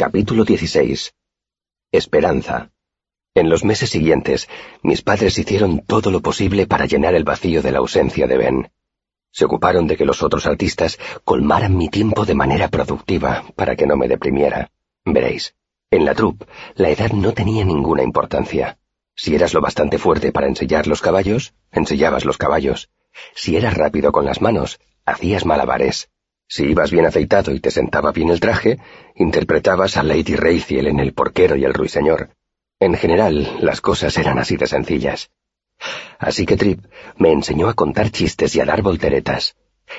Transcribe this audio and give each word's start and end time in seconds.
Capítulo 0.00 0.44
16. 0.44 1.12
Esperanza. 1.90 2.70
En 3.34 3.50
los 3.50 3.64
meses 3.64 3.90
siguientes, 3.90 4.48
mis 4.80 5.02
padres 5.02 5.36
hicieron 5.36 5.80
todo 5.80 6.12
lo 6.12 6.20
posible 6.20 6.68
para 6.68 6.86
llenar 6.86 7.16
el 7.16 7.24
vacío 7.24 7.62
de 7.62 7.72
la 7.72 7.78
ausencia 7.80 8.28
de 8.28 8.36
Ben. 8.36 8.70
Se 9.32 9.44
ocuparon 9.44 9.88
de 9.88 9.96
que 9.96 10.04
los 10.04 10.22
otros 10.22 10.46
artistas 10.46 11.00
colmaran 11.24 11.76
mi 11.76 11.88
tiempo 11.88 12.24
de 12.24 12.36
manera 12.36 12.68
productiva 12.68 13.42
para 13.56 13.74
que 13.74 13.88
no 13.88 13.96
me 13.96 14.06
deprimiera. 14.06 14.70
Veréis, 15.04 15.56
en 15.90 16.04
la 16.04 16.14
troupe 16.14 16.46
la 16.76 16.90
edad 16.90 17.10
no 17.10 17.34
tenía 17.34 17.64
ninguna 17.64 18.04
importancia. 18.04 18.78
Si 19.16 19.34
eras 19.34 19.52
lo 19.52 19.60
bastante 19.60 19.98
fuerte 19.98 20.30
para 20.30 20.46
ensellar 20.46 20.86
los 20.86 21.00
caballos, 21.00 21.54
ensellabas 21.72 22.24
los 22.24 22.38
caballos. 22.38 22.88
Si 23.34 23.56
eras 23.56 23.76
rápido 23.76 24.12
con 24.12 24.24
las 24.24 24.40
manos, 24.40 24.78
hacías 25.04 25.44
malabares. 25.44 26.08
Si 26.48 26.64
ibas 26.64 26.90
bien 26.90 27.04
afeitado 27.04 27.52
y 27.52 27.60
te 27.60 27.70
sentaba 27.70 28.10
bien 28.10 28.30
el 28.30 28.40
traje, 28.40 28.78
interpretabas 29.14 29.98
a 29.98 30.02
Lady 30.02 30.34
Rayfield 30.34 30.88
en 30.88 30.98
El 30.98 31.12
porquero 31.12 31.56
y 31.56 31.64
el 31.64 31.74
ruiseñor. 31.74 32.30
En 32.80 32.94
general, 32.94 33.58
las 33.60 33.82
cosas 33.82 34.16
eran 34.16 34.38
así 34.38 34.56
de 34.56 34.66
sencillas. 34.66 35.30
Así 36.18 36.46
que 36.46 36.56
Trip 36.56 36.84
me 37.18 37.32
enseñó 37.32 37.68
a 37.68 37.74
contar 37.74 38.10
chistes 38.10 38.56
y 38.56 38.60
a 38.60 38.64
dar 38.64 38.80
volteretas. 38.80 39.56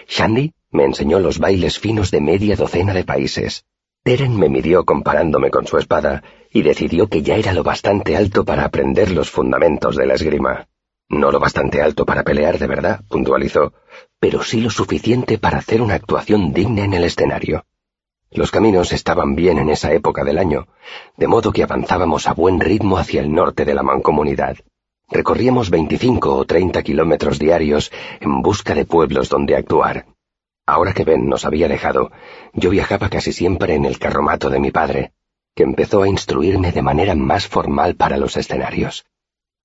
Shandy 0.07 0.54
me 0.71 0.85
enseñó 0.85 1.20
los 1.20 1.38
bailes 1.38 1.77
finos 1.77 2.09
de 2.09 2.21
media 2.21 2.55
docena 2.55 2.93
de 2.93 3.04
países. 3.04 3.66
Teren 4.04 4.35
me 4.35 4.49
midió 4.49 4.85
comparándome 4.85 5.52
con 5.52 5.68
su 5.68 5.77
espada 5.77 6.23
y 6.52 6.63
decidió 6.63 7.09
que 7.09 7.21
ya 7.21 7.35
era 7.35 7.54
lo 7.54 7.63
bastante 7.63 8.18
alto 8.18 8.43
para 8.43 8.66
aprender 8.66 9.12
los 9.12 9.29
fundamentos 9.29 9.95
de 9.95 10.07
la 10.07 10.16
esgrima. 10.16 10.68
No 11.09 11.31
lo 11.31 11.40
bastante 11.40 11.81
alto 11.81 12.05
para 12.05 12.23
pelear 12.23 12.59
de 12.59 12.68
verdad, 12.68 13.02
puntualizó, 13.09 13.73
pero 14.19 14.43
sí 14.43 14.59
lo 14.61 14.69
suficiente 14.69 15.37
para 15.37 15.59
hacer 15.59 15.81
una 15.81 15.95
actuación 15.95 16.53
digna 16.53 16.83
en 16.83 16.93
el 16.93 17.05
escenario. 17.05 17.65
Los 18.31 18.51
caminos 18.51 18.91
estaban 18.91 19.35
bien 19.35 19.57
en 19.57 19.69
esa 19.69 19.91
época 19.93 20.23
del 20.23 20.37
año, 20.37 20.67
de 21.17 21.27
modo 21.27 21.51
que 21.51 21.63
avanzábamos 21.63 22.27
a 22.27 22.33
buen 22.33 22.59
ritmo 22.59 22.97
hacia 22.97 23.21
el 23.21 23.33
norte 23.33 23.65
de 23.65 23.73
la 23.73 23.81
mancomunidad. 23.81 24.57
Recorríamos 25.09 25.71
25 25.71 26.35
o 26.35 26.45
30 26.45 26.84
kilómetros 26.84 27.39
diarios 27.39 27.91
en 28.20 28.43
busca 28.43 28.76
de 28.76 28.85
pueblos 28.85 29.29
donde 29.29 29.55
actuar. 29.55 30.05
Ahora 30.67 30.93
que 30.93 31.04
Ben 31.04 31.27
nos 31.27 31.45
había 31.45 31.67
dejado, 31.67 32.11
yo 32.54 32.70
viajaba 32.70 33.09
casi 33.09 33.33
siempre 33.33 33.73
en 33.73 33.85
el 33.85 33.98
carromato 33.98 34.51
de 34.51 34.59
mi 34.59 34.70
padre, 34.70 35.13
que 35.55 35.63
empezó 35.63 36.04
a 36.04 36.07
instruirme 36.07 36.71
de 36.71 36.83
manera 36.83 37.15
más 37.15 37.48
formal 37.48 37.95
para 37.95 38.17
los 38.17 38.37
escenarios. 38.37 39.05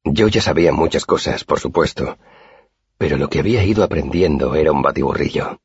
Yo 0.05 0.29
ya 0.29 0.41
sabía 0.41 0.73
muchas 0.73 1.05
cosas, 1.05 1.45
por 1.45 1.61
supuesto, 1.61 2.17
pero 3.05 3.19
lo 3.19 3.29
que 3.29 3.41
había 3.41 3.63
ido 3.63 3.85
aprendiendo 3.85 4.55
era 4.55 4.73
un 4.73 4.81
batiburrillo. 4.81 5.61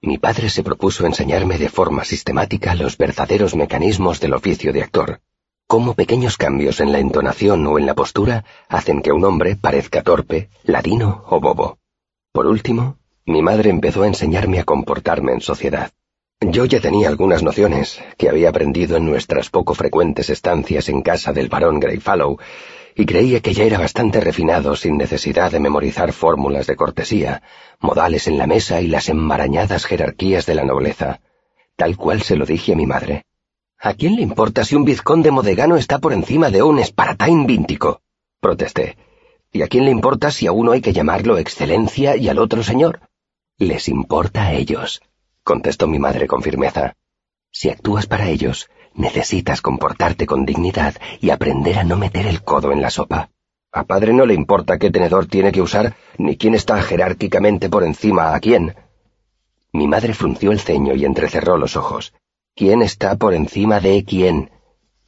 Mi 0.00 0.16
padre 0.16 0.48
se 0.48 0.62
propuso 0.62 1.04
enseñarme 1.04 1.58
de 1.58 1.68
forma 1.68 2.04
sistemática 2.04 2.76
los 2.76 2.96
verdaderos 2.96 3.56
mecanismos 3.56 4.20
del 4.20 4.32
oficio 4.32 4.72
de 4.72 4.84
actor, 4.84 5.18
cómo 5.66 5.94
pequeños 5.94 6.36
cambios 6.36 6.78
en 6.78 6.92
la 6.92 7.00
entonación 7.00 7.66
o 7.66 7.80
en 7.80 7.86
la 7.86 7.94
postura 7.96 8.44
hacen 8.68 9.02
que 9.02 9.10
un 9.10 9.24
hombre 9.24 9.56
parezca 9.56 10.02
torpe, 10.04 10.50
ladino 10.62 11.24
o 11.30 11.40
bobo. 11.40 11.78
Por 12.30 12.46
último, 12.46 12.98
mi 13.26 13.42
madre 13.42 13.70
empezó 13.70 14.04
a 14.04 14.06
enseñarme 14.06 14.60
a 14.60 14.64
comportarme 14.64 15.32
en 15.32 15.40
sociedad. 15.40 15.90
Yo 16.40 16.64
ya 16.64 16.78
tenía 16.78 17.08
algunas 17.08 17.42
nociones 17.42 18.00
que 18.16 18.28
había 18.28 18.50
aprendido 18.50 18.96
en 18.96 19.04
nuestras 19.04 19.50
poco 19.50 19.74
frecuentes 19.74 20.30
estancias 20.30 20.88
en 20.88 21.02
casa 21.02 21.32
del 21.32 21.48
barón 21.48 21.80
Greyfallow, 21.80 22.38
y 22.96 23.06
creía 23.06 23.40
que 23.40 23.54
ya 23.54 23.64
era 23.64 23.78
bastante 23.78 24.20
refinado 24.20 24.76
sin 24.76 24.96
necesidad 24.96 25.50
de 25.50 25.60
memorizar 25.60 26.12
fórmulas 26.12 26.66
de 26.66 26.76
cortesía, 26.76 27.42
modales 27.80 28.28
en 28.28 28.38
la 28.38 28.46
mesa 28.46 28.80
y 28.80 28.86
las 28.86 29.08
enmarañadas 29.08 29.84
jerarquías 29.84 30.46
de 30.46 30.54
la 30.54 30.64
nobleza, 30.64 31.20
tal 31.76 31.96
cual 31.96 32.22
se 32.22 32.36
lo 32.36 32.46
dije 32.46 32.72
a 32.72 32.76
mi 32.76 32.86
madre. 32.86 33.24
¿A 33.78 33.94
quién 33.94 34.16
le 34.16 34.22
importa 34.22 34.64
si 34.64 34.76
un 34.76 34.84
vizconde 34.84 35.30
modegano 35.30 35.76
está 35.76 35.98
por 35.98 36.12
encima 36.12 36.50
de 36.50 36.62
un 36.62 36.78
esparatain 36.78 37.46
víntico? 37.46 38.00
protesté. 38.40 38.96
¿Y 39.52 39.62
a 39.62 39.68
quién 39.68 39.84
le 39.84 39.90
importa 39.90 40.30
si 40.30 40.46
a 40.46 40.52
uno 40.52 40.72
hay 40.72 40.80
que 40.80 40.92
llamarlo 40.92 41.38
excelencia 41.38 42.16
y 42.16 42.28
al 42.28 42.38
otro 42.38 42.62
señor? 42.62 43.00
Les 43.58 43.88
importa 43.88 44.44
a 44.44 44.52
ellos, 44.52 45.00
contestó 45.42 45.86
mi 45.86 45.98
madre 45.98 46.26
con 46.26 46.42
firmeza. 46.42 46.94
Si 47.50 47.70
actúas 47.70 48.06
para 48.06 48.28
ellos, 48.28 48.68
necesitas 48.94 49.60
comportarte 49.60 50.26
con 50.26 50.46
dignidad 50.46 50.94
y 51.20 51.30
aprender 51.30 51.78
a 51.78 51.84
no 51.84 51.96
meter 51.96 52.26
el 52.26 52.42
codo 52.42 52.72
en 52.72 52.80
la 52.80 52.90
sopa. 52.90 53.30
A 53.72 53.84
padre 53.84 54.12
no 54.12 54.24
le 54.24 54.34
importa 54.34 54.78
qué 54.78 54.90
tenedor 54.90 55.26
tiene 55.26 55.50
que 55.50 55.60
usar, 55.60 55.96
ni 56.16 56.36
quién 56.36 56.54
está 56.54 56.80
jerárquicamente 56.80 57.68
por 57.68 57.82
encima 57.82 58.34
a 58.34 58.40
quién. 58.40 58.76
Mi 59.72 59.88
madre 59.88 60.14
frunció 60.14 60.52
el 60.52 60.60
ceño 60.60 60.94
y 60.94 61.04
entrecerró 61.04 61.56
los 61.56 61.76
ojos. 61.76 62.14
¿Quién 62.54 62.82
está 62.82 63.16
por 63.16 63.34
encima 63.34 63.80
de 63.80 64.04
quién? 64.04 64.50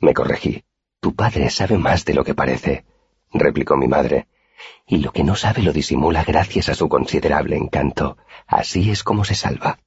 Me 0.00 0.12
corregí. 0.14 0.64
Tu 1.00 1.14
padre 1.14 1.50
sabe 1.50 1.78
más 1.78 2.04
de 2.04 2.14
lo 2.14 2.24
que 2.24 2.34
parece, 2.34 2.84
replicó 3.32 3.76
mi 3.76 3.86
madre, 3.86 4.26
y 4.86 4.98
lo 4.98 5.12
que 5.12 5.22
no 5.22 5.36
sabe 5.36 5.62
lo 5.62 5.72
disimula 5.72 6.24
gracias 6.24 6.68
a 6.68 6.74
su 6.74 6.88
considerable 6.88 7.56
encanto. 7.56 8.16
Así 8.46 8.90
es 8.90 9.04
como 9.04 9.24
se 9.24 9.36
salva. 9.36 9.78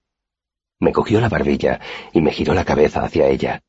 Me 0.80 0.94
cogió 0.94 1.20
la 1.20 1.28
barbilla 1.28 1.82
y 2.14 2.22
me 2.22 2.32
giró 2.32 2.54
la 2.54 2.64
cabeza 2.64 3.04
hacia 3.04 3.28
ella. 3.28 3.62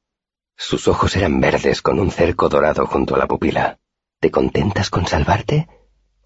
Sus 0.62 0.88
ojos 0.88 1.16
eran 1.16 1.40
verdes 1.40 1.80
con 1.80 1.98
un 1.98 2.10
cerco 2.10 2.50
dorado 2.50 2.84
junto 2.86 3.14
a 3.14 3.18
la 3.18 3.26
pupila. 3.26 3.78
¿Te 4.20 4.30
contentas 4.30 4.90
con 4.90 5.06
salvarte? 5.06 5.68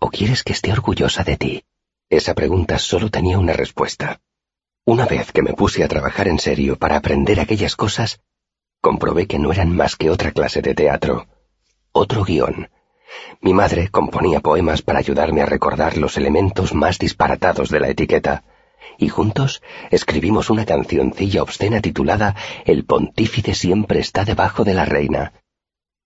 ¿O 0.00 0.11
quieres 0.11 0.43
que 0.43 0.53
esté 0.53 0.72
orgullosa 0.72 1.22
de 1.22 1.37
ti? 1.37 1.65
Esa 2.11 2.34
pregunta 2.34 2.81
solo 2.81 3.11
tenía 3.11 3.39
una 3.39 3.53
respuesta. 3.53 4.21
Una 4.84 5.06
vez 5.06 5.31
que 5.31 5.43
me 5.43 5.53
puse 5.53 5.84
a 5.84 5.89
trabajar 5.89 6.27
en 6.27 6.41
serio 6.41 6.77
para 6.77 6.97
aprender 6.97 7.39
aquellas 7.39 7.77
cosas, 7.77 8.21
comprobé 8.81 9.28
que 9.28 9.39
no 9.39 9.53
eran 9.53 9.75
más 9.75 9.94
que 9.94 10.11
otra 10.11 10.33
clase 10.33 10.62
de 10.62 10.75
teatro, 10.75 11.28
otro 11.93 12.25
guion. 12.25 12.71
Mi 13.41 13.55
madre 13.55 13.89
componía 13.89 14.41
poemas 14.41 14.83
para 14.83 14.99
ayudarme 14.99 15.43
a 15.43 15.47
recordar 15.47 15.97
los 15.97 16.17
elementos 16.17 16.75
más 16.75 16.99
disparatados 16.99 17.71
de 17.71 17.78
la 17.78 17.89
etiqueta, 17.89 18.43
y 18.99 19.09
juntos 19.09 19.62
escribimos 19.91 20.50
una 20.50 20.65
cancioncilla 20.65 21.43
obscena 21.43 21.81
titulada 21.81 22.37
El 22.65 22.84
pontífice 22.84 23.55
siempre 23.55 24.00
está 24.00 24.25
debajo 24.25 24.65
de 24.65 24.75
la 24.75 24.84
reina. 24.84 25.33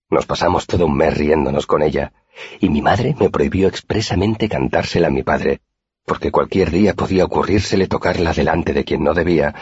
Nos 0.09 0.25
pasamos 0.25 0.65
todo 0.65 0.85
un 0.85 0.97
mes 0.97 1.17
riéndonos 1.17 1.67
con 1.67 1.83
ella, 1.83 2.13
y 2.59 2.69
mi 2.69 2.81
madre 2.81 3.15
me 3.19 3.29
prohibió 3.29 3.67
expresamente 3.67 4.49
cantársela 4.49 5.07
a 5.07 5.11
mi 5.11 5.23
padre, 5.23 5.61
porque 6.05 6.31
cualquier 6.31 6.71
día 6.71 6.95
podía 6.95 7.25
ocurrírsele 7.25 7.87
tocarla 7.87 8.33
delante 8.33 8.73
de 8.73 8.83
quien 8.83 9.03
no 9.03 9.13
debía, 9.13 9.53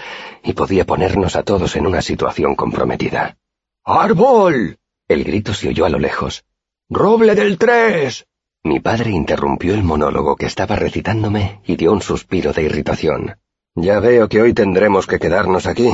y 0.43 0.53
podía 0.53 0.85
ponernos 0.85 1.35
a 1.35 1.43
todos 1.43 1.75
en 1.75 1.85
una 1.85 2.01
situación 2.01 2.55
comprometida. 2.55 3.37
¡Árbol! 3.83 4.77
El 5.07 5.23
grito 5.23 5.53
se 5.53 5.69
oyó 5.69 5.85
a 5.85 5.89
lo 5.89 5.99
lejos. 5.99 6.45
¡Roble 6.89 7.35
del 7.35 7.57
tres! 7.57 8.25
Mi 8.67 8.81
padre 8.81 9.11
interrumpió 9.11 9.73
el 9.73 9.81
monólogo 9.81 10.35
que 10.35 10.45
estaba 10.45 10.75
recitándome 10.75 11.61
y 11.65 11.77
dio 11.77 11.93
un 11.93 12.01
suspiro 12.01 12.51
de 12.51 12.63
irritación. 12.63 13.37
Ya 13.75 14.01
veo 14.01 14.27
que 14.27 14.41
hoy 14.41 14.53
tendremos 14.53 15.07
que 15.07 15.19
quedarnos 15.19 15.67
aquí, 15.67 15.89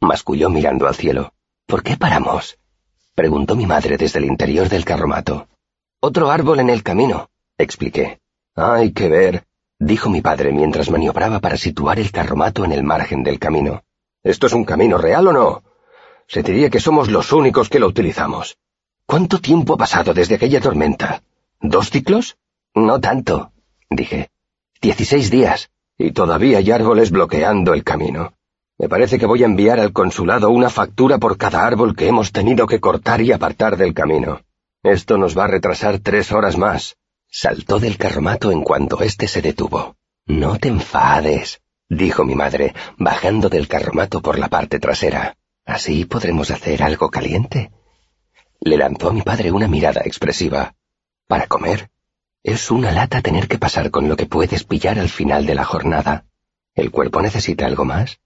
masculló 0.00 0.50
mirando 0.50 0.86
al 0.86 0.94
cielo. 0.94 1.32
¿Por 1.66 1.82
qué 1.82 1.96
paramos? 1.96 2.58
preguntó 3.14 3.56
mi 3.56 3.64
madre 3.64 3.96
desde 3.96 4.18
el 4.18 4.26
interior 4.26 4.68
del 4.68 4.84
carromato. 4.84 5.48
Otro 5.98 6.30
árbol 6.30 6.60
en 6.60 6.68
el 6.68 6.82
camino, 6.82 7.30
expliqué. 7.56 8.20
Hay 8.54 8.92
que 8.92 9.08
ver, 9.08 9.44
dijo 9.78 10.10
mi 10.10 10.20
padre 10.20 10.52
mientras 10.52 10.90
maniobraba 10.90 11.40
para 11.40 11.56
situar 11.56 11.98
el 11.98 12.12
carromato 12.12 12.66
en 12.66 12.72
el 12.72 12.82
margen 12.82 13.22
del 13.22 13.38
camino. 13.38 13.82
¿Esto 14.22 14.46
es 14.46 14.52
un 14.52 14.66
camino 14.66 14.98
real 14.98 15.28
o 15.28 15.32
no? 15.32 15.62
Se 16.28 16.42
diría 16.42 16.68
que 16.68 16.80
somos 16.80 17.08
los 17.08 17.32
únicos 17.32 17.70
que 17.70 17.78
lo 17.78 17.86
utilizamos. 17.86 18.58
¿Cuánto 19.06 19.40
tiempo 19.40 19.72
ha 19.72 19.78
pasado 19.78 20.12
desde 20.12 20.34
aquella 20.34 20.60
tormenta? 20.60 21.22
¿Dos 21.66 21.88
ciclos? 21.88 22.36
No 22.74 23.00
tanto, 23.00 23.50
dije. 23.88 24.28
Dieciséis 24.82 25.30
días, 25.30 25.70
y 25.96 26.12
todavía 26.12 26.58
hay 26.58 26.70
árboles 26.70 27.10
bloqueando 27.10 27.72
el 27.72 27.82
camino. 27.82 28.34
Me 28.76 28.86
parece 28.86 29.18
que 29.18 29.24
voy 29.24 29.44
a 29.44 29.46
enviar 29.46 29.80
al 29.80 29.94
consulado 29.94 30.50
una 30.50 30.68
factura 30.68 31.16
por 31.16 31.38
cada 31.38 31.66
árbol 31.66 31.96
que 31.96 32.06
hemos 32.06 32.32
tenido 32.32 32.66
que 32.66 32.80
cortar 32.80 33.22
y 33.22 33.32
apartar 33.32 33.78
del 33.78 33.94
camino. 33.94 34.42
Esto 34.82 35.16
nos 35.16 35.38
va 35.38 35.44
a 35.44 35.46
retrasar 35.46 36.00
tres 36.00 36.32
horas 36.32 36.58
más. 36.58 36.98
Saltó 37.30 37.78
del 37.78 37.96
carromato 37.96 38.52
en 38.52 38.60
cuanto 38.60 39.00
éste 39.00 39.26
se 39.26 39.40
detuvo. 39.40 39.96
No 40.26 40.58
te 40.58 40.68
enfades, 40.68 41.62
dijo 41.88 42.24
mi 42.24 42.34
madre, 42.34 42.74
bajando 42.98 43.48
del 43.48 43.68
carromato 43.68 44.20
por 44.20 44.38
la 44.38 44.48
parte 44.48 44.78
trasera. 44.80 45.38
Así 45.64 46.04
podremos 46.04 46.50
hacer 46.50 46.82
algo 46.82 47.08
caliente. 47.08 47.72
Le 48.60 48.76
lanzó 48.76 49.08
a 49.08 49.12
mi 49.14 49.22
padre 49.22 49.50
una 49.50 49.66
mirada 49.66 50.02
expresiva 50.04 50.74
para 51.34 51.48
comer. 51.48 51.90
Es 52.44 52.70
una 52.70 52.92
lata 52.92 53.20
tener 53.20 53.48
que 53.48 53.58
pasar 53.58 53.90
con 53.90 54.08
lo 54.08 54.14
que 54.14 54.26
puedes 54.26 54.62
pillar 54.62 55.00
al 55.00 55.08
final 55.08 55.46
de 55.46 55.56
la 55.56 55.64
jornada. 55.64 56.26
¿El 56.76 56.92
cuerpo 56.92 57.20
necesita 57.22 57.66
algo 57.66 57.84
más? 57.84 58.20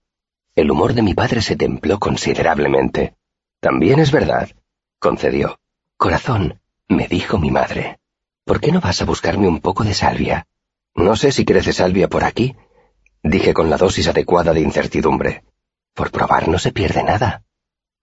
El 0.53 0.69
humor 0.69 0.93
de 0.93 1.01
mi 1.01 1.15
padre 1.15 1.41
se 1.41 1.55
templó 1.55 1.97
considerablemente. 1.97 3.15
También 3.59 3.97
es 3.97 4.11
verdad, 4.11 4.51
concedió. 4.99 5.59
Corazón, 5.97 6.61
me 6.87 7.07
dijo 7.07 7.39
mi 7.39 7.49
madre, 7.49 7.97
¿por 8.45 8.61
qué 8.61 8.71
no 8.71 8.79
vas 8.79 9.01
a 9.01 9.05
buscarme 9.05 9.47
un 9.47 9.59
poco 9.59 9.83
de 9.83 9.95
salvia? 9.95 10.45
No 10.93 11.15
sé 11.15 11.31
si 11.31 11.45
crece 11.45 11.73
salvia 11.73 12.09
por 12.09 12.23
aquí, 12.23 12.55
dije 13.23 13.55
con 13.55 13.71
la 13.71 13.77
dosis 13.77 14.07
adecuada 14.07 14.53
de 14.53 14.61
incertidumbre. 14.61 15.45
Por 15.95 16.11
probar 16.11 16.47
no 16.47 16.59
se 16.59 16.71
pierde 16.71 17.01
nada. 17.01 17.41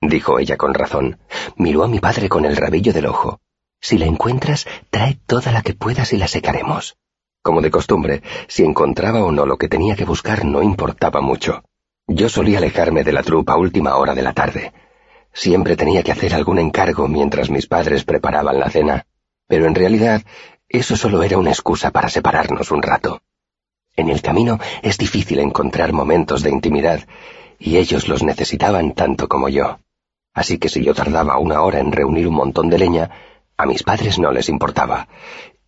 dijo 0.00 0.40
ella 0.40 0.56
con 0.56 0.74
razón. 0.74 1.20
Miró 1.54 1.84
a 1.84 1.88
mi 1.88 2.00
padre 2.00 2.28
con 2.28 2.44
el 2.44 2.56
rabillo 2.56 2.92
del 2.92 3.06
ojo. 3.06 3.40
Si 3.80 3.98
la 3.98 4.06
encuentras, 4.06 4.66
trae 4.90 5.18
toda 5.26 5.52
la 5.52 5.62
que 5.62 5.74
puedas 5.74 6.12
y 6.12 6.16
la 6.16 6.28
secaremos. 6.28 6.96
Como 7.42 7.60
de 7.60 7.70
costumbre, 7.70 8.22
si 8.48 8.64
encontraba 8.64 9.22
o 9.22 9.30
no 9.30 9.46
lo 9.46 9.56
que 9.56 9.68
tenía 9.68 9.94
que 9.94 10.04
buscar 10.04 10.44
no 10.44 10.62
importaba 10.62 11.20
mucho. 11.20 11.62
Yo 12.08 12.28
solía 12.28 12.58
alejarme 12.58 13.04
de 13.04 13.12
la 13.12 13.22
trupa 13.22 13.52
a 13.52 13.58
última 13.58 13.96
hora 13.96 14.14
de 14.14 14.22
la 14.22 14.32
tarde. 14.32 14.72
Siempre 15.32 15.76
tenía 15.76 16.02
que 16.02 16.12
hacer 16.12 16.34
algún 16.34 16.58
encargo 16.58 17.08
mientras 17.08 17.50
mis 17.50 17.66
padres 17.66 18.04
preparaban 18.04 18.58
la 18.58 18.70
cena, 18.70 19.06
pero 19.46 19.66
en 19.66 19.74
realidad 19.74 20.22
eso 20.68 20.96
solo 20.96 21.22
era 21.22 21.38
una 21.38 21.50
excusa 21.50 21.90
para 21.90 22.08
separarnos 22.08 22.70
un 22.70 22.82
rato. 22.82 23.22
En 23.94 24.08
el 24.08 24.22
camino 24.22 24.58
es 24.82 24.98
difícil 24.98 25.38
encontrar 25.38 25.92
momentos 25.92 26.42
de 26.42 26.50
intimidad, 26.50 27.06
y 27.58 27.76
ellos 27.76 28.08
los 28.08 28.22
necesitaban 28.22 28.92
tanto 28.92 29.28
como 29.28 29.48
yo. 29.48 29.78
Así 30.34 30.58
que 30.58 30.68
si 30.68 30.84
yo 30.84 30.94
tardaba 30.94 31.38
una 31.38 31.62
hora 31.62 31.78
en 31.78 31.92
reunir 31.92 32.28
un 32.28 32.34
montón 32.34 32.68
de 32.68 32.78
leña, 32.78 33.10
a 33.56 33.66
mis 33.66 33.82
padres 33.82 34.18
no 34.18 34.32
les 34.32 34.48
importaba. 34.48 35.08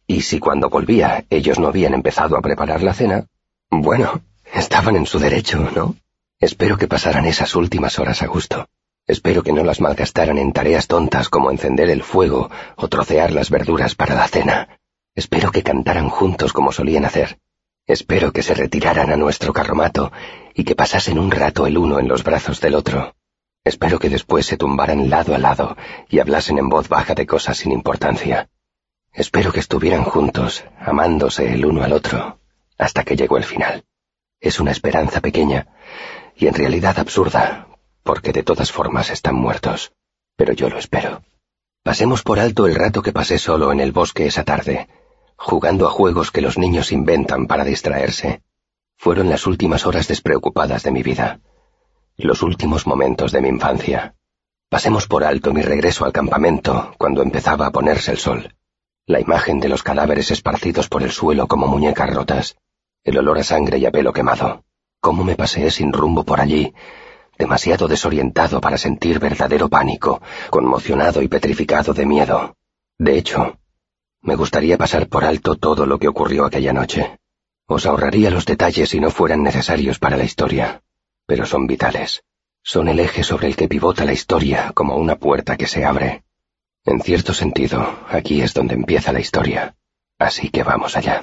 Y 0.06 0.22
si 0.22 0.38
cuando 0.38 0.70
volvía 0.70 1.24
ellos 1.30 1.58
no 1.58 1.68
habían 1.68 1.94
empezado 1.94 2.36
a 2.36 2.42
preparar 2.42 2.82
la 2.82 2.94
cena, 2.94 3.26
bueno, 3.70 4.22
estaban 4.52 4.96
en 4.96 5.06
su 5.06 5.18
derecho, 5.18 5.70
¿no? 5.74 5.96
Espero 6.40 6.78
que 6.78 6.88
pasaran 6.88 7.26
esas 7.26 7.54
últimas 7.56 7.98
horas 7.98 8.22
a 8.22 8.26
gusto. 8.26 8.66
Espero 9.06 9.42
que 9.42 9.52
no 9.52 9.64
las 9.64 9.80
malgastaran 9.80 10.38
en 10.38 10.52
tareas 10.52 10.86
tontas 10.86 11.28
como 11.28 11.50
encender 11.50 11.88
el 11.90 12.02
fuego 12.02 12.50
o 12.76 12.88
trocear 12.88 13.32
las 13.32 13.50
verduras 13.50 13.94
para 13.94 14.14
la 14.14 14.28
cena. 14.28 14.78
Espero 15.14 15.50
que 15.50 15.62
cantaran 15.62 16.10
juntos 16.10 16.52
como 16.52 16.72
solían 16.72 17.04
hacer. 17.04 17.38
Espero 17.86 18.32
que 18.32 18.42
se 18.42 18.54
retiraran 18.54 19.10
a 19.10 19.16
nuestro 19.16 19.52
carromato 19.52 20.12
y 20.54 20.64
que 20.64 20.76
pasasen 20.76 21.18
un 21.18 21.30
rato 21.30 21.66
el 21.66 21.78
uno 21.78 21.98
en 21.98 22.06
los 22.06 22.22
brazos 22.22 22.60
del 22.60 22.74
otro. 22.74 23.14
Espero 23.68 23.98
que 23.98 24.08
después 24.08 24.46
se 24.46 24.56
tumbaran 24.56 25.10
lado 25.10 25.34
a 25.34 25.38
lado 25.38 25.76
y 26.08 26.20
hablasen 26.20 26.56
en 26.56 26.70
voz 26.70 26.88
baja 26.88 27.14
de 27.14 27.26
cosas 27.26 27.58
sin 27.58 27.70
importancia. 27.70 28.48
Espero 29.12 29.52
que 29.52 29.60
estuvieran 29.60 30.04
juntos, 30.04 30.64
amándose 30.80 31.52
el 31.52 31.66
uno 31.66 31.82
al 31.82 31.92
otro, 31.92 32.40
hasta 32.78 33.04
que 33.04 33.14
llegó 33.14 33.36
el 33.36 33.44
final. 33.44 33.84
Es 34.40 34.58
una 34.58 34.70
esperanza 34.70 35.20
pequeña 35.20 35.66
y 36.34 36.46
en 36.46 36.54
realidad 36.54 36.98
absurda, 36.98 37.68
porque 38.02 38.32
de 38.32 38.42
todas 38.42 38.72
formas 38.72 39.10
están 39.10 39.34
muertos. 39.34 39.92
Pero 40.34 40.54
yo 40.54 40.70
lo 40.70 40.78
espero. 40.78 41.22
Pasemos 41.82 42.22
por 42.22 42.40
alto 42.40 42.66
el 42.66 42.74
rato 42.74 43.02
que 43.02 43.12
pasé 43.12 43.38
solo 43.38 43.70
en 43.70 43.80
el 43.80 43.92
bosque 43.92 44.26
esa 44.26 44.44
tarde, 44.44 44.88
jugando 45.36 45.86
a 45.86 45.90
juegos 45.90 46.30
que 46.30 46.40
los 46.40 46.56
niños 46.56 46.90
inventan 46.90 47.46
para 47.46 47.64
distraerse. 47.64 48.40
Fueron 48.96 49.28
las 49.28 49.46
últimas 49.46 49.84
horas 49.84 50.08
despreocupadas 50.08 50.84
de 50.84 50.90
mi 50.90 51.02
vida, 51.02 51.40
los 52.24 52.42
últimos 52.42 52.84
momentos 52.86 53.30
de 53.30 53.40
mi 53.40 53.48
infancia. 53.48 54.14
Pasemos 54.68 55.06
por 55.06 55.22
alto 55.22 55.52
mi 55.52 55.62
regreso 55.62 56.04
al 56.04 56.12
campamento 56.12 56.92
cuando 56.98 57.22
empezaba 57.22 57.66
a 57.66 57.70
ponerse 57.70 58.10
el 58.10 58.18
sol. 58.18 58.54
La 59.06 59.20
imagen 59.20 59.60
de 59.60 59.68
los 59.68 59.84
cadáveres 59.84 60.32
esparcidos 60.32 60.88
por 60.88 61.04
el 61.04 61.12
suelo 61.12 61.46
como 61.46 61.68
muñecas 61.68 62.12
rotas, 62.12 62.56
el 63.04 63.18
olor 63.18 63.38
a 63.38 63.44
sangre 63.44 63.78
y 63.78 63.86
a 63.86 63.92
pelo 63.92 64.12
quemado. 64.12 64.64
Cómo 65.00 65.22
me 65.22 65.36
paseé 65.36 65.70
sin 65.70 65.92
rumbo 65.92 66.24
por 66.24 66.40
allí, 66.40 66.74
demasiado 67.38 67.86
desorientado 67.86 68.60
para 68.60 68.78
sentir 68.78 69.20
verdadero 69.20 69.68
pánico, 69.68 70.20
conmocionado 70.50 71.22
y 71.22 71.28
petrificado 71.28 71.94
de 71.94 72.04
miedo. 72.04 72.56
De 72.98 73.16
hecho, 73.16 73.58
me 74.22 74.34
gustaría 74.34 74.76
pasar 74.76 75.08
por 75.08 75.24
alto 75.24 75.54
todo 75.54 75.86
lo 75.86 76.00
que 76.00 76.08
ocurrió 76.08 76.44
aquella 76.44 76.72
noche. 76.72 77.20
Os 77.66 77.86
ahorraría 77.86 78.30
los 78.30 78.44
detalles 78.44 78.88
si 78.88 78.98
no 78.98 79.10
fueran 79.10 79.44
necesarios 79.44 80.00
para 80.00 80.16
la 80.16 80.24
historia, 80.24 80.82
pero 81.28 81.44
son 81.44 81.66
vitales. 81.66 82.24
Son 82.62 82.88
el 82.88 82.98
eje 83.00 83.22
sobre 83.22 83.48
el 83.48 83.54
que 83.54 83.68
pivota 83.68 84.06
la 84.06 84.14
historia 84.14 84.72
como 84.74 84.96
una 84.96 85.16
puerta 85.16 85.58
que 85.58 85.66
se 85.66 85.84
abre. 85.84 86.24
En 86.86 87.02
cierto 87.02 87.34
sentido, 87.34 87.98
aquí 88.08 88.40
es 88.40 88.54
donde 88.54 88.74
empieza 88.74 89.12
la 89.12 89.20
historia. 89.20 89.76
Así 90.18 90.48
que 90.48 90.62
vamos 90.62 90.96
allá. 90.96 91.22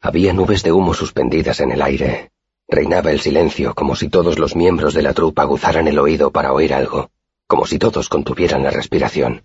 Había 0.00 0.32
nubes 0.32 0.62
de 0.62 0.70
humo 0.70 0.94
suspendidas 0.94 1.58
en 1.58 1.72
el 1.72 1.82
aire. 1.82 2.30
Reinaba 2.68 3.10
el 3.10 3.18
silencio 3.18 3.74
como 3.74 3.96
si 3.96 4.08
todos 4.08 4.38
los 4.38 4.54
miembros 4.54 4.94
de 4.94 5.02
la 5.02 5.14
trupa 5.14 5.42
aguzaran 5.42 5.88
el 5.88 5.98
oído 5.98 6.30
para 6.30 6.52
oír 6.52 6.72
algo, 6.72 7.10
como 7.48 7.66
si 7.66 7.80
todos 7.80 8.08
contuvieran 8.08 8.62
la 8.62 8.70
respiración. 8.70 9.42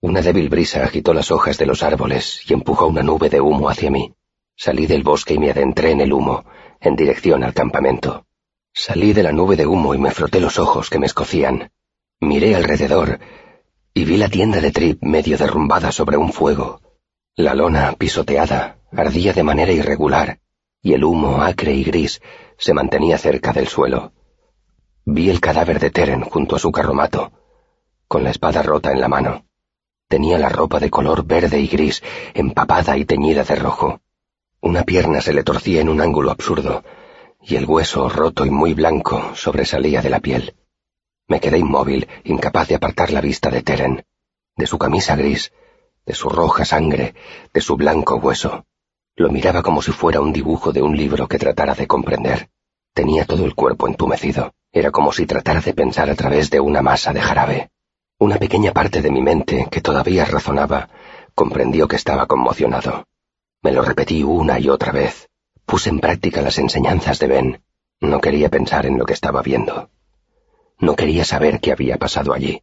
Una 0.00 0.22
débil 0.22 0.48
brisa 0.48 0.84
agitó 0.84 1.14
las 1.14 1.32
hojas 1.32 1.58
de 1.58 1.66
los 1.66 1.82
árboles 1.82 2.48
y 2.48 2.52
empujó 2.52 2.86
una 2.86 3.02
nube 3.02 3.28
de 3.28 3.40
humo 3.40 3.68
hacia 3.68 3.90
mí. 3.90 4.14
Salí 4.54 4.86
del 4.86 5.02
bosque 5.02 5.34
y 5.34 5.38
me 5.38 5.50
adentré 5.50 5.90
en 5.90 6.00
el 6.00 6.12
humo, 6.12 6.44
en 6.80 6.94
dirección 6.94 7.42
al 7.42 7.54
campamento. 7.54 8.24
Salí 8.76 9.12
de 9.12 9.22
la 9.22 9.30
nube 9.30 9.54
de 9.54 9.66
humo 9.66 9.94
y 9.94 9.98
me 9.98 10.10
froté 10.10 10.40
los 10.40 10.58
ojos 10.58 10.90
que 10.90 10.98
me 10.98 11.06
escocían. 11.06 11.70
Miré 12.20 12.56
alrededor 12.56 13.20
y 13.94 14.04
vi 14.04 14.16
la 14.16 14.28
tienda 14.28 14.60
de 14.60 14.72
Trip 14.72 15.00
medio 15.00 15.38
derrumbada 15.38 15.92
sobre 15.92 16.16
un 16.16 16.32
fuego. 16.32 16.80
La 17.36 17.54
lona, 17.54 17.92
pisoteada, 17.92 18.78
ardía 18.90 19.32
de 19.32 19.44
manera 19.44 19.70
irregular, 19.70 20.40
y 20.82 20.94
el 20.94 21.04
humo, 21.04 21.40
acre 21.40 21.72
y 21.72 21.84
gris, 21.84 22.20
se 22.58 22.74
mantenía 22.74 23.16
cerca 23.16 23.52
del 23.52 23.68
suelo. 23.68 24.12
Vi 25.04 25.30
el 25.30 25.40
cadáver 25.40 25.78
de 25.78 25.90
Teren 25.90 26.22
junto 26.22 26.56
a 26.56 26.58
su 26.58 26.72
carromato, 26.72 27.30
con 28.08 28.24
la 28.24 28.30
espada 28.30 28.62
rota 28.62 28.90
en 28.90 29.00
la 29.00 29.06
mano. 29.06 29.46
Tenía 30.08 30.36
la 30.36 30.48
ropa 30.48 30.80
de 30.80 30.90
color 30.90 31.24
verde 31.24 31.60
y 31.60 31.68
gris, 31.68 32.02
empapada 32.34 32.96
y 32.96 33.04
teñida 33.04 33.44
de 33.44 33.54
rojo. 33.54 34.00
Una 34.60 34.82
pierna 34.82 35.20
se 35.20 35.32
le 35.32 35.44
torcía 35.44 35.80
en 35.80 35.88
un 35.88 36.00
ángulo 36.00 36.32
absurdo, 36.32 36.82
y 37.46 37.56
el 37.56 37.66
hueso, 37.66 38.08
roto 38.08 38.46
y 38.46 38.50
muy 38.50 38.74
blanco, 38.74 39.34
sobresalía 39.34 40.00
de 40.00 40.10
la 40.10 40.20
piel. 40.20 40.54
Me 41.28 41.40
quedé 41.40 41.58
inmóvil, 41.58 42.08
incapaz 42.24 42.68
de 42.68 42.74
apartar 42.74 43.10
la 43.10 43.20
vista 43.20 43.50
de 43.50 43.62
Teren, 43.62 44.04
de 44.56 44.66
su 44.66 44.78
camisa 44.78 45.16
gris, 45.16 45.52
de 46.06 46.14
su 46.14 46.28
roja 46.28 46.64
sangre, 46.64 47.14
de 47.52 47.60
su 47.60 47.76
blanco 47.76 48.16
hueso. 48.16 48.64
Lo 49.16 49.30
miraba 49.30 49.62
como 49.62 49.82
si 49.82 49.92
fuera 49.92 50.20
un 50.20 50.32
dibujo 50.32 50.72
de 50.72 50.82
un 50.82 50.96
libro 50.96 51.28
que 51.28 51.38
tratara 51.38 51.74
de 51.74 51.86
comprender. 51.86 52.48
Tenía 52.92 53.24
todo 53.24 53.44
el 53.44 53.54
cuerpo 53.54 53.88
entumecido. 53.88 54.52
Era 54.72 54.90
como 54.90 55.12
si 55.12 55.26
tratara 55.26 55.60
de 55.60 55.72
pensar 55.72 56.10
a 56.10 56.14
través 56.14 56.50
de 56.50 56.60
una 56.60 56.82
masa 56.82 57.12
de 57.12 57.20
jarabe. 57.20 57.70
Una 58.18 58.38
pequeña 58.38 58.72
parte 58.72 59.02
de 59.02 59.10
mi 59.10 59.22
mente, 59.22 59.68
que 59.70 59.80
todavía 59.80 60.24
razonaba, 60.24 60.88
comprendió 61.34 61.88
que 61.88 61.96
estaba 61.96 62.26
conmocionado. 62.26 63.06
Me 63.62 63.72
lo 63.72 63.82
repetí 63.82 64.22
una 64.22 64.58
y 64.58 64.68
otra 64.68 64.92
vez. 64.92 65.28
Puse 65.66 65.90
en 65.90 66.00
práctica 66.00 66.42
las 66.42 66.58
enseñanzas 66.58 67.18
de 67.18 67.26
Ben. 67.26 67.60
No 68.00 68.20
quería 68.20 68.48
pensar 68.48 68.86
en 68.86 68.98
lo 68.98 69.06
que 69.06 69.14
estaba 69.14 69.42
viendo. 69.42 69.90
No 70.78 70.96
quería 70.96 71.24
saber 71.24 71.60
qué 71.60 71.72
había 71.72 71.96
pasado 71.96 72.32
allí. 72.32 72.62